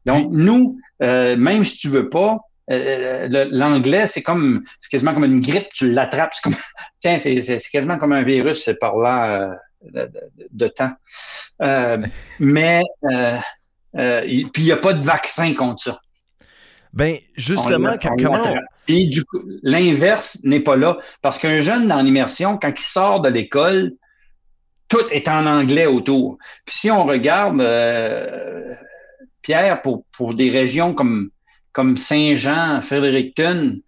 Donc, 0.06 0.28
nous, 0.30 0.78
euh, 1.02 1.36
même 1.36 1.64
si 1.64 1.76
tu 1.76 1.88
veux 1.88 2.08
pas, 2.08 2.38
euh, 2.70 3.46
l'anglais, 3.50 4.06
c'est 4.06 4.22
comme, 4.22 4.62
c'est 4.80 4.90
quasiment 4.90 5.14
comme 5.14 5.24
une 5.24 5.40
grippe, 5.40 5.68
tu 5.74 5.90
l'attrapes. 5.90 6.34
Comme, 6.42 6.54
tiens, 6.98 7.18
c'est 7.18 7.58
quasiment 7.72 7.98
comme 7.98 8.12
un 8.12 8.22
virus, 8.22 8.64
c'est 8.64 8.78
par 8.78 8.96
là 8.98 9.56
de, 9.82 10.68
temps. 10.68 10.92
Euh, 11.62 11.98
mais 12.38 12.82
puis 13.92 14.62
il 14.62 14.64
n'y 14.64 14.72
a 14.72 14.76
pas 14.76 14.92
de 14.92 15.04
vaccin 15.04 15.54
contre 15.54 15.82
ça. 15.82 16.00
Ben 16.94 17.18
justement, 17.36 17.96
comment 18.18 18.42
Et 18.88 19.06
du 19.06 19.24
coup, 19.24 19.42
l'inverse 19.62 20.40
n'est 20.44 20.60
pas 20.60 20.76
là 20.76 20.98
parce 21.22 21.38
qu'un 21.38 21.60
jeune 21.60 21.88
dans 21.88 22.00
l'immersion, 22.00 22.56
quand 22.56 22.72
il 22.76 22.84
sort 22.84 23.20
de 23.20 23.28
l'école, 23.28 23.92
tout 24.88 25.04
est 25.10 25.26
en 25.28 25.46
anglais 25.46 25.86
autour. 25.86 26.38
Puis 26.64 26.76
si 26.78 26.90
on 26.90 27.04
regarde 27.04 27.60
Pierre 29.42 29.82
pour, 29.82 30.04
pour 30.12 30.34
des 30.34 30.50
régions 30.50 30.94
comme 30.94 31.30
comme 31.74 31.96
Saint-Jean, 31.96 32.80
Fredericton, 32.80 33.80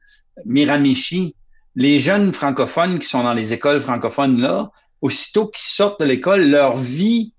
Miramichi, 0.45 1.37
les 1.77 2.01
jeunes 2.01 2.33
francophones 2.33 2.99
qui 2.99 3.07
sont 3.07 3.23
dans 3.23 3.33
les 3.33 3.53
écoles 3.53 3.81
francophones 3.81 4.41
là, 4.41 4.71
aussitôt 5.01 5.47
qu'ils 5.47 5.65
sortent 5.65 6.01
de 6.01 6.05
l'école, 6.05 6.49
leur 6.49 6.75
vie 6.75 7.33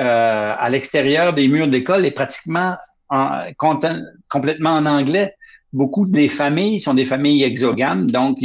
euh, 0.00 0.54
à 0.58 0.68
l'extérieur 0.70 1.34
des 1.34 1.46
murs 1.46 1.68
de 1.68 1.72
l'école 1.72 2.04
est 2.04 2.10
pratiquement 2.10 2.74
en, 3.12 3.44
complètement 4.28 4.70
en 4.70 4.86
anglais. 4.86 5.34
Beaucoup 5.72 6.06
des 6.06 6.28
familles 6.28 6.80
sont 6.80 6.94
des 6.94 7.04
familles 7.04 7.44
exogames, 7.44 8.10
donc 8.10 8.38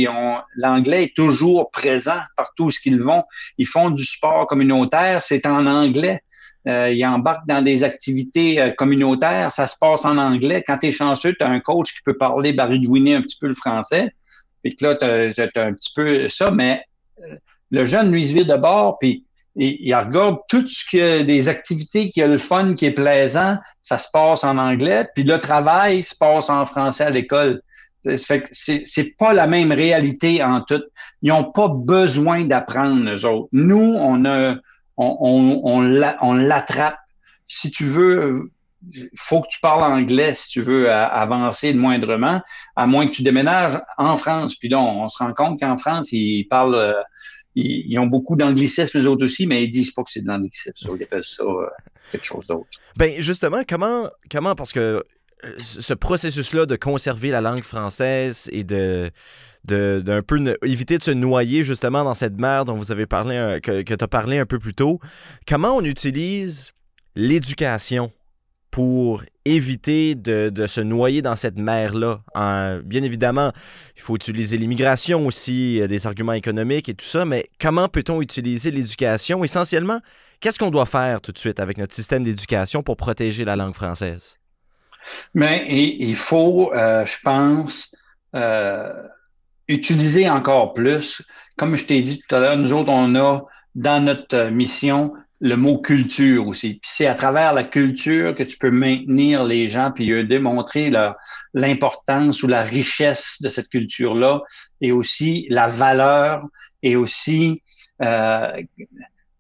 l'anglais 0.56 1.06
est 1.06 1.15
toujours 1.15 1.71
présent 1.71 2.19
partout 2.38 2.67
où 2.67 2.71
ils 2.86 3.01
vont. 3.01 3.23
Ils 3.58 3.67
font 3.67 3.89
du 3.89 4.06
sport 4.06 4.47
communautaire, 4.47 5.21
c'est 5.23 5.45
en 5.45 5.65
anglais. 5.65 6.21
Euh, 6.67 6.91
ils 6.91 7.06
embarquent 7.06 7.47
dans 7.47 7.62
des 7.62 7.84
activités 7.84 8.62
euh, 8.62 8.71
communautaires, 8.71 9.53
ça 9.53 9.67
se 9.67 9.75
passe 9.80 10.03
en 10.03 10.17
anglais. 10.17 10.63
Quand 10.65 10.77
tu 10.77 10.88
es 10.88 10.91
chanceux, 10.91 11.34
tu 11.34 11.43
as 11.43 11.49
un 11.49 11.62
coach 11.62 11.93
qui 11.93 12.01
peut 12.03 12.17
parler 12.17 12.51
baridouiner 12.51 13.15
un 13.15 13.21
petit 13.21 13.38
peu 13.39 13.47
le 13.47 13.53
français. 13.53 14.10
Puis 14.63 14.75
là, 14.82 14.95
tu 14.95 15.06
un 15.06 15.73
petit 15.73 15.93
peu 15.95 16.27
ça, 16.27 16.51
mais 16.51 16.82
euh, 17.23 17.36
le 17.71 17.86
jeune, 17.86 18.12
lui, 18.12 18.27
se 18.27 18.34
vit 18.34 18.45
de 18.45 18.56
bord, 18.56 18.99
puis 18.99 19.23
il, 19.57 19.95
regarde 19.95 20.37
tout 20.47 20.65
ce 20.67 20.85
que 20.85 21.23
des 21.23 21.49
activités 21.49 22.09
qui 22.09 22.21
a 22.21 22.27
le 22.27 22.37
fun, 22.37 22.75
qui 22.75 22.85
est 22.85 22.91
plaisant, 22.91 23.57
ça 23.81 23.97
se 23.97 24.07
passe 24.11 24.43
en 24.43 24.57
anglais, 24.57 25.07
puis 25.15 25.23
le 25.23 25.39
travail 25.39 26.03
se 26.03 26.15
passe 26.15 26.49
en 26.49 26.65
français 26.65 27.05
à 27.05 27.09
l'école. 27.09 27.61
c'est 28.15 29.17
pas 29.17 29.33
la 29.33 29.47
même 29.47 29.71
réalité 29.71 30.43
en 30.43 30.61
tout. 30.61 30.83
Ils 31.21 31.29
n'ont 31.29 31.51
pas 31.51 31.69
besoin 31.69 32.43
d'apprendre, 32.45 33.01
nous 33.01 33.25
autres. 33.25 33.49
Nous, 33.51 33.95
on 33.99 34.25
a, 34.25 34.55
on, 34.95 35.61
on, 35.63 36.11
on 36.21 36.33
l'attrape. 36.33 36.99
Si 37.47 37.71
tu 37.71 37.85
veux, 37.85 38.51
il 38.93 39.09
faut 39.15 39.41
que 39.41 39.47
tu 39.49 39.59
parles 39.59 39.83
anglais 39.83 40.33
si 40.33 40.49
tu 40.49 40.61
veux 40.61 40.91
avancer 40.91 41.73
de 41.73 41.79
moindrement, 41.79 42.41
à 42.75 42.85
moins 42.85 43.07
que 43.07 43.11
tu 43.11 43.23
déménages 43.23 43.79
en 43.97 44.17
France. 44.17 44.55
Puis 44.55 44.69
donc, 44.69 44.87
on 44.87 45.09
se 45.09 45.17
rend 45.17 45.33
compte 45.33 45.59
qu'en 45.59 45.77
France, 45.77 46.11
ils 46.11 46.45
parlent 46.45 46.95
euh, 47.57 47.83
ils, 47.85 47.99
ont 47.99 48.07
beaucoup 48.07 48.35
d'anglicisme, 48.35 48.99
eux 48.99 49.07
autres 49.07 49.25
aussi, 49.25 49.47
mais 49.47 49.63
ils 49.63 49.69
disent 49.69 49.91
pas 49.91 50.03
que 50.03 50.11
c'est 50.11 50.21
de 50.21 50.27
l'anglicisme. 50.27 50.95
Ils 50.95 51.03
appellent 51.03 51.23
ça 51.23 51.43
euh, 51.43 51.67
quelque 52.11 52.25
chose 52.25 52.47
d'autre. 52.47 52.67
Ben 52.95 53.19
justement, 53.19 53.63
comment, 53.67 54.09
comment 54.31 54.55
parce 54.55 54.73
que 54.73 55.03
euh, 55.43 55.53
ce 55.57 55.93
processus-là 55.93 56.65
de 56.65 56.75
conserver 56.75 57.29
la 57.29 57.41
langue 57.41 57.63
française 57.63 58.49
et 58.51 58.63
de 58.63 59.11
d'un 59.65 60.21
peu 60.21 60.55
éviter 60.63 60.97
de 60.97 61.03
se 61.03 61.11
noyer 61.11 61.65
justement 61.65 62.05
dans 62.05 62.13
cette 62.13 62.39
mer 62.39 62.63
dont 62.63 62.77
vous 62.77 62.93
avez 62.93 63.05
parlé, 63.05 63.59
que, 63.61 63.81
que 63.81 63.93
tu 63.93 64.01
as 64.01 64.07
parlé 64.07 64.37
un 64.37 64.45
peu 64.45 64.59
plus 64.59 64.73
tôt. 64.73 65.01
Comment 65.45 65.75
on 65.75 65.83
utilise 65.83 66.71
l'éducation 67.15 68.13
pour 68.77 69.23
éviter 69.43 70.13
de, 70.13 70.67
se 70.67 70.81
noyer 70.81 71.23
dans 71.23 71.35
cette 71.35 71.57
mer-là. 71.57 72.21
bien 72.85 73.01
évidemment, 73.01 73.51
il 73.95 74.03
faut 74.03 74.15
utiliser 74.15 74.59
l'immigration 74.59 75.25
aussi, 75.25 75.81
des 75.89 76.05
arguments 76.05 76.33
économiques 76.33 76.87
et 76.87 76.93
tout 76.93 77.03
ça, 77.03 77.25
mais 77.25 77.49
comment 77.59 77.89
peut-on 77.89 78.21
utiliser 78.21 78.69
l'éducation? 78.69 79.43
Essentiellement, 79.43 79.99
qu'est-ce 80.39 80.59
qu'on 80.59 80.69
doit 80.69 80.85
faire 80.85 81.21
tout 81.21 81.31
de 81.31 81.39
suite 81.39 81.59
avec 81.59 81.79
notre 81.79 81.95
système 81.95 82.23
d'éducation 82.23 82.83
pour 82.83 82.97
protéger 82.97 83.45
la 83.45 83.55
langue 83.55 83.73
française? 83.73 84.37
Mais 85.33 85.65
il 85.67 86.15
faut, 86.15 86.71
euh, 86.75 87.03
je 87.03 87.17
pense, 87.23 87.97
euh, 88.35 88.93
utiliser 89.67 90.29
encore 90.29 90.75
plus. 90.75 91.23
Comme 91.57 91.77
je 91.77 91.83
t'ai 91.83 92.03
dit 92.03 92.21
tout 92.21 92.35
à 92.35 92.41
l'heure, 92.41 92.57
nous 92.57 92.73
autres, 92.73 92.91
on 92.91 93.15
a 93.15 93.43
dans 93.73 94.05
notre 94.05 94.49
mission 94.49 95.13
le 95.39 95.56
mot 95.56 95.78
culture 95.78 96.47
aussi. 96.47 96.80
C'est 96.84 97.06
à 97.06 97.15
travers 97.15 97.54
la 97.54 97.63
culture 97.63 98.34
que 98.34 98.43
tu 98.43 98.58
peux 98.58 98.71
maintenir 98.71 99.43
les 99.43 99.67
gens 99.67 99.91
puis 99.91 100.12
eux 100.12 100.23
démontrer 100.23 100.91
l'importance 101.54 102.41
ou 102.43 102.47
la 102.47 102.63
richesse 102.63 103.41
de 103.41 103.50
cette 103.50 103.69
culture-là 103.69 104.41
et 104.82 104.91
aussi 104.91 105.45
la 105.50 105.67
valeur 105.67 106.43
et 106.82 106.95
aussi 106.95 107.62
euh, 108.02 108.62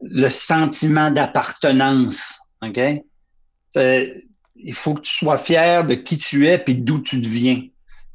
le 0.01 0.29
sentiment 0.29 1.09
d'appartenance. 1.09 2.39
OK? 2.61 2.79
Euh, 3.77 4.13
il 4.55 4.73
faut 4.73 4.95
que 4.95 5.01
tu 5.01 5.13
sois 5.13 5.37
fier 5.37 5.85
de 5.85 5.95
qui 5.95 6.17
tu 6.17 6.47
es 6.47 6.57
puis 6.57 6.75
d'où 6.75 6.99
tu 6.99 7.19
deviens. 7.19 7.63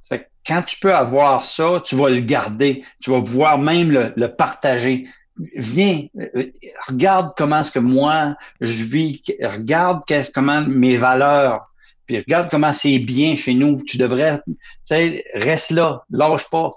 Fait 0.08 0.28
quand 0.46 0.62
tu 0.62 0.78
peux 0.78 0.94
avoir 0.94 1.42
ça, 1.42 1.80
tu 1.84 1.96
vas 1.96 2.10
le 2.10 2.20
garder. 2.20 2.84
Tu 3.00 3.10
vas 3.10 3.22
pouvoir 3.22 3.58
même 3.58 3.90
le, 3.90 4.12
le 4.16 4.34
partager 4.34 5.06
viens, 5.54 6.06
regarde 6.88 7.32
comment 7.36 7.60
est-ce 7.60 7.72
que 7.72 7.78
moi 7.78 8.36
je 8.60 8.84
vis, 8.84 9.22
regarde 9.42 10.02
qu'est-ce 10.06 10.30
comment 10.30 10.62
mes 10.62 10.96
valeurs, 10.96 11.72
puis 12.06 12.18
regarde 12.18 12.50
comment 12.50 12.72
c'est 12.72 12.98
bien 12.98 13.36
chez 13.36 13.54
nous. 13.54 13.80
Tu 13.86 13.96
devrais, 13.96 14.38
tu 14.46 14.54
sais, 14.84 15.24
reste 15.34 15.70
là, 15.70 16.04
lâche 16.10 16.48
pas. 16.50 16.70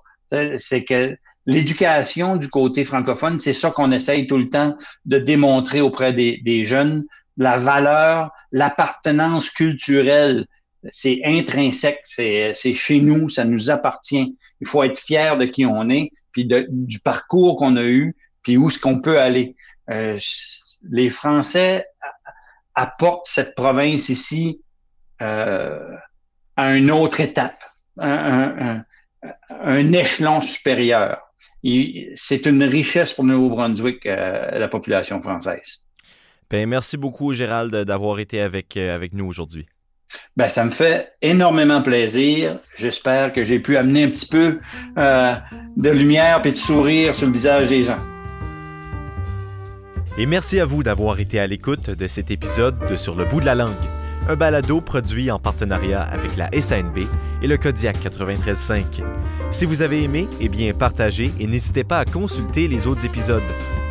C'est 0.58 0.84
que 0.84 1.18
l'éducation 1.46 2.38
du 2.38 2.50
côté 2.50 2.86
francophone, 2.86 3.40
c'est 3.40 3.54
ça 3.54 3.72
qu'on 3.72 3.92
essaye 3.92 4.28
tout 4.28 4.38
le 4.38 4.50
temps 4.50 4.76
de 5.06 5.20
démontrer 5.20 5.82
auprès 5.82 6.14
des, 6.14 6.66
jeunes, 6.66 7.06
la 7.38 7.58
valeur, 7.58 8.32
l'appartenance 8.52 9.50
culturelle. 9.50 10.46
C'est 10.92 11.22
intrinsèque, 11.24 12.02
c'est 12.04 12.54
chez 12.74 13.00
nous, 13.00 13.30
ça 13.30 13.44
nous 13.44 13.70
appartient. 13.72 14.38
Il 14.62 14.68
faut 14.68 14.84
être 14.84 15.00
fier 15.00 15.38
de 15.38 15.46
qui 15.46 15.66
on 15.66 15.90
est, 15.90 16.12
puis 16.32 16.46
du 16.46 17.00
parcours 17.00 17.56
qu'on 17.56 17.76
a 17.78 17.84
eu, 17.84 18.16
puis 18.46 18.58
où 18.58 18.70
est-ce 18.70 18.80
qu'on 18.80 19.02
peut 19.02 19.20
aller? 19.20 19.56
Euh, 19.90 20.18
les 20.90 21.10
Français 21.10 21.86
apportent 22.76 23.26
cette 23.26 23.56
province 23.56 24.08
ici 24.10 24.62
euh, 25.22 25.80
à 26.56 26.76
une 26.76 26.92
autre 26.92 27.20
étape, 27.20 27.62
un, 27.98 28.84
échelon 29.92 30.42
supérieur. 30.42 31.20
C'est 32.16 32.46
une 32.46 32.64
richesse 32.64 33.14
pour 33.14 33.24
Nouveau-Brunswick, 33.24 34.06
euh, 34.06 34.52
la 34.52 34.68
population 34.68 35.20
française. 35.20 35.86
Ben, 36.50 36.70
merci 36.70 36.98
beaucoup, 36.98 37.34
Gérald, 37.34 37.76
d'avoir 37.76 38.20
été 38.20 38.40
avec, 38.42 38.78
avec 38.78 39.14
nous 39.14 39.26
aujourd'hui. 39.26 39.66
Ben, 40.38 40.50
ça 40.50 40.64
me 40.66 40.72
fait 40.72 41.14
énormément 41.22 41.82
plaisir. 41.82 42.60
J'espère 42.76 43.34
que 43.34 43.44
j'ai 43.44 43.60
pu 43.60 43.78
amener 43.78 44.04
un 44.04 44.10
petit 44.10 44.28
peu 44.28 44.60
euh, 44.98 45.34
de 45.78 45.90
lumière 45.90 46.42
et 46.46 46.52
de 46.52 46.58
sourire 46.58 47.16
sur 47.16 47.28
le 47.28 47.34
visage 47.34 47.70
des 47.70 47.84
gens. 47.84 48.15
Et 50.18 50.26
merci 50.26 50.62
à 50.62 50.66
vous 50.66 50.82
d'avoir 50.82 51.20
été 51.20 51.40
à 51.40 51.48
l'écoute 51.48 51.90
de 51.90 52.08
cet 52.08 52.32
épisode 52.32 52.78
de 52.90 52.96
Sur 52.96 53.16
le 53.16 53.26
bout 53.26 53.42
de 53.42 53.46
la 53.46 53.56
langue, 53.56 53.72
un 54.30 54.38
balado 54.38 54.80
produit 54.80 55.30
en 55.30 55.40
partenariat 55.40 56.02
avec 56.04 56.38
la 56.38 56.50
SANB 56.58 57.00
et 57.42 57.48
le 57.48 57.58
Kodiak 57.58 57.98
93.5. 57.98 59.04
Si 59.52 59.66
vous 59.66 59.82
avez 59.82 60.04
aimé, 60.04 60.30
eh 60.40 60.48
bien 60.48 60.72
partagez 60.74 61.34
et 61.38 61.48
n'hésitez 61.48 61.84
pas 61.84 62.00
à 62.00 62.06
consulter 62.06 62.70
les 62.70 62.88
autres 62.88 63.04
épisodes. 63.04 63.42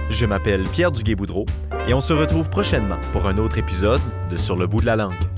Je 0.09 0.25
m'appelle 0.25 0.63
Pierre 0.63 0.93
Duguay-Boudreau 0.93 1.45
et 1.89 1.93
on 1.93 2.01
se 2.01 2.15
retrouve 2.15 2.49
prochainement 2.49 2.99
pour 3.13 3.27
un 3.27 3.37
autre 3.37 3.59
épisode 3.59 4.01
de 4.31 4.39
Sur 4.39 4.57
le 4.57 4.67
bout 4.67 4.81
de 4.81 4.87
la 4.87 4.97
langue. 4.97 5.34